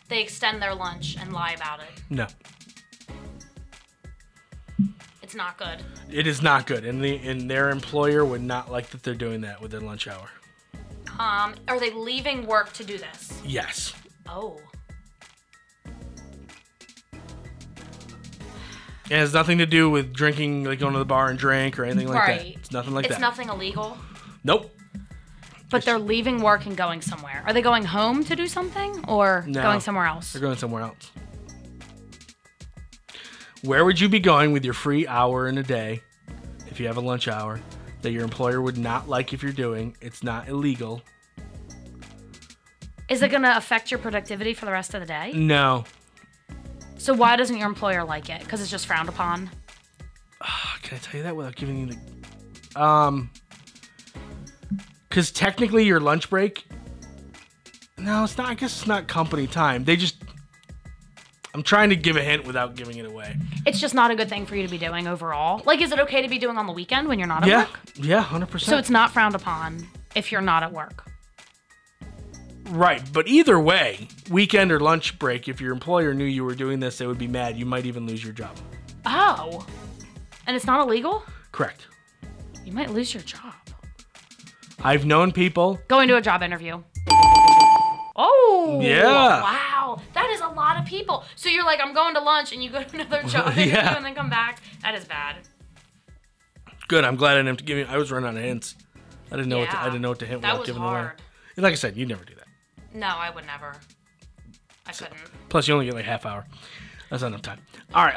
They 0.08 0.22
extend 0.22 0.60
their 0.62 0.74
lunch 0.74 1.16
and 1.20 1.32
lie 1.32 1.52
about 1.52 1.80
it. 1.80 2.02
No. 2.10 2.26
It's 5.34 5.38
not 5.40 5.58
good. 5.58 5.82
It 6.12 6.28
is 6.28 6.42
not 6.42 6.64
good. 6.64 6.84
And 6.84 7.02
the 7.02 7.16
and 7.16 7.50
their 7.50 7.70
employer 7.70 8.24
would 8.24 8.40
not 8.40 8.70
like 8.70 8.90
that 8.90 9.02
they're 9.02 9.16
doing 9.16 9.40
that 9.40 9.60
with 9.60 9.72
their 9.72 9.80
lunch 9.80 10.06
hour. 10.06 10.28
Um, 11.18 11.56
are 11.66 11.80
they 11.80 11.90
leaving 11.90 12.46
work 12.46 12.72
to 12.74 12.84
do 12.84 12.96
this? 12.96 13.42
Yes. 13.44 13.94
Oh. 14.28 14.60
It 19.10 19.16
has 19.16 19.34
nothing 19.34 19.58
to 19.58 19.66
do 19.66 19.90
with 19.90 20.12
drinking, 20.12 20.62
like 20.66 20.78
going 20.78 20.92
to 20.92 21.00
the 21.00 21.04
bar 21.04 21.30
and 21.30 21.36
drink 21.38 21.80
or 21.80 21.84
anything 21.84 22.06
like 22.06 22.16
Right. 22.16 22.38
that. 22.38 22.46
It's 22.60 22.70
nothing 22.70 22.94
like 22.94 23.06
It's 23.06 23.16
that. 23.16 23.18
It's 23.18 23.20
nothing 23.20 23.48
illegal. 23.48 23.98
Nope. 24.44 24.70
But 25.68 25.84
they're 25.84 25.98
leaving 25.98 26.42
work 26.42 26.64
and 26.66 26.76
going 26.76 27.02
somewhere. 27.02 27.42
Are 27.44 27.52
they 27.52 27.60
going 27.60 27.86
home 27.86 28.22
to 28.22 28.36
do 28.36 28.46
something 28.46 29.04
or 29.08 29.44
No. 29.48 29.62
going 29.62 29.80
somewhere 29.80 30.06
else? 30.06 30.32
They're 30.32 30.40
going 30.40 30.58
somewhere 30.58 30.82
else. 30.82 31.10
Where 33.64 33.84
would 33.84 33.98
you 33.98 34.08
be 34.08 34.20
going 34.20 34.52
with 34.52 34.64
your 34.64 34.74
free 34.74 35.06
hour 35.06 35.48
in 35.48 35.58
a 35.58 35.62
day 35.62 36.02
if 36.68 36.78
you 36.78 36.86
have 36.86 36.96
a 36.96 37.00
lunch 37.00 37.28
hour 37.28 37.60
that 38.02 38.12
your 38.12 38.22
employer 38.22 38.60
would 38.60 38.76
not 38.76 39.08
like 39.08 39.32
if 39.32 39.42
you're 39.42 39.52
doing? 39.52 39.96
It's 40.00 40.22
not 40.22 40.48
illegal. 40.48 41.02
Is 43.08 43.22
it 43.22 43.30
going 43.30 43.42
to 43.42 43.56
affect 43.56 43.90
your 43.90 43.98
productivity 43.98 44.54
for 44.54 44.66
the 44.66 44.72
rest 44.72 44.94
of 44.94 45.00
the 45.00 45.06
day? 45.06 45.32
No. 45.34 45.84
So 46.98 47.14
why 47.14 47.36
doesn't 47.36 47.56
your 47.56 47.68
employer 47.68 48.04
like 48.04 48.30
it? 48.30 48.40
Because 48.40 48.60
it's 48.60 48.70
just 48.70 48.86
frowned 48.86 49.08
upon. 49.08 49.50
Can 50.84 50.98
I 50.98 50.98
tell 50.98 51.16
you 51.16 51.22
that 51.22 51.34
without 51.34 51.56
giving 51.56 51.78
you 51.78 51.86
the 51.86 52.80
um 52.80 53.30
because 55.08 55.30
technically 55.30 55.84
your 55.84 55.98
lunch 55.98 56.28
break 56.28 56.66
no 57.96 58.24
it's 58.24 58.36
not 58.36 58.48
i 58.48 58.54
guess 58.54 58.80
it's 58.80 58.86
not 58.86 59.06
company 59.06 59.46
time 59.46 59.84
they 59.84 59.96
just 59.96 60.16
i'm 61.54 61.62
trying 61.62 61.88
to 61.90 61.96
give 61.96 62.16
a 62.16 62.22
hint 62.22 62.44
without 62.44 62.74
giving 62.74 62.98
it 62.98 63.06
away 63.06 63.36
It's 63.66 63.80
just 63.80 63.94
not 63.94 64.10
a 64.10 64.14
good 64.16 64.28
thing 64.28 64.44
for 64.46 64.56
you 64.56 64.62
to 64.64 64.68
be 64.70 64.78
doing 64.78 65.06
overall. 65.06 65.62
Like, 65.64 65.80
is 65.80 65.90
it 65.92 65.98
okay 66.00 66.20
to 66.22 66.28
be 66.28 66.38
doing 66.38 66.58
on 66.58 66.66
the 66.66 66.72
weekend 66.72 67.08
when 67.08 67.18
you're 67.18 67.28
not 67.28 67.42
at 67.44 67.48
yeah 67.48 67.60
work? 67.64 67.80
yeah 67.96 68.22
100% 68.24 68.60
So 68.60 68.76
it's 68.76 68.90
not 68.90 69.10
frowned 69.12 69.34
upon 69.34 69.86
if 70.14 70.30
you're 70.30 70.40
not 70.42 70.62
at 70.62 70.72
work. 70.72 71.08
Right, 72.70 73.02
but 73.12 73.28
either 73.28 73.60
way, 73.60 74.08
weekend 74.30 74.72
or 74.72 74.80
lunch 74.80 75.18
break, 75.18 75.48
if 75.48 75.60
your 75.60 75.72
employer 75.72 76.14
knew 76.14 76.24
you 76.24 76.44
were 76.44 76.54
doing 76.54 76.80
this, 76.80 76.96
they 76.98 77.06
would 77.06 77.18
be 77.18 77.28
mad. 77.28 77.56
You 77.58 77.66
might 77.66 77.84
even 77.84 78.06
lose 78.06 78.24
your 78.24 78.32
job. 78.32 78.56
Oh. 79.04 79.66
And 80.46 80.56
it's 80.56 80.64
not 80.66 80.86
illegal? 80.86 81.22
Correct. 81.52 81.86
You 82.64 82.72
might 82.72 82.90
lose 82.90 83.12
your 83.12 83.22
job. 83.22 83.52
I've 84.82 85.04
known 85.04 85.30
people. 85.30 85.78
Going 85.88 86.08
to 86.08 86.16
a 86.16 86.22
job 86.22 86.42
interview. 86.42 86.82
Oh. 88.16 88.80
Yeah. 88.82 89.02
Wow. 89.42 90.00
That 90.14 90.30
is 90.30 90.40
a 90.40 90.48
lot 90.48 90.78
of 90.78 90.84
people. 90.86 91.24
So 91.36 91.48
you're 91.48 91.64
like, 91.64 91.80
I'm 91.82 91.92
going 91.94 92.14
to 92.14 92.20
lunch 92.20 92.52
and 92.52 92.62
you 92.62 92.70
go 92.70 92.82
to 92.84 92.94
another 92.94 93.22
job 93.24 93.48
interview 93.48 93.64
Yeah. 93.72 93.96
and 93.96 94.04
then 94.04 94.14
come 94.14 94.30
back. 94.30 94.60
That 94.82 94.94
is 94.94 95.04
bad. 95.04 95.36
Good. 96.88 97.04
I'm 97.04 97.16
glad 97.16 97.32
I 97.32 97.34
didn't 97.36 97.48
have 97.48 97.56
to 97.58 97.64
give 97.64 97.78
you. 97.78 97.86
I 97.88 97.96
was 97.98 98.12
running 98.12 98.28
out 98.28 98.36
of 98.36 98.42
hints. 98.42 98.76
I 99.32 99.36
didn't 99.36 99.48
know 99.48 99.58
what 99.58 99.70
to, 99.70 99.80
I 99.80 99.84
didn't 99.86 100.02
know 100.02 100.10
what 100.10 100.18
to 100.20 100.26
hint 100.26 100.42
That 100.42 100.48
without 100.52 100.60
was 100.60 100.66
giving 100.66 100.82
it 100.82 100.86
away. 100.86 100.94
hard. 100.94 101.22
And 101.56 101.62
like 101.64 101.72
I 101.72 101.76
said, 101.76 101.96
you 101.96 102.06
never 102.06 102.24
do 102.24 102.34
that. 102.34 102.46
No, 102.94 103.06
I 103.08 103.30
would 103.30 103.46
never. 103.46 103.74
I 104.86 104.92
couldn't. 104.92 105.16
Plus, 105.48 105.66
you 105.66 105.74
only 105.74 105.86
get 105.86 105.94
like 105.94 106.04
half 106.04 106.26
hour. 106.26 106.44
That's 107.10 107.22
not 107.22 107.28
enough 107.28 107.42
time. 107.42 107.58
All 107.94 108.04
right. 108.04 108.14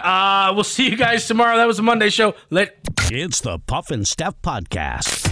Uh, 0.49 0.53
we'll 0.53 0.63
see 0.63 0.89
you 0.89 0.97
guys 0.97 1.27
tomorrow. 1.27 1.55
That 1.57 1.65
was 1.67 1.77
the 1.77 1.83
Monday 1.83 2.09
show. 2.09 2.35
Let 2.49 2.77
It's 3.09 3.41
the 3.41 3.57
Puff 3.57 3.89
and 3.89 4.07
Steph 4.07 4.41
Podcast. 4.41 5.25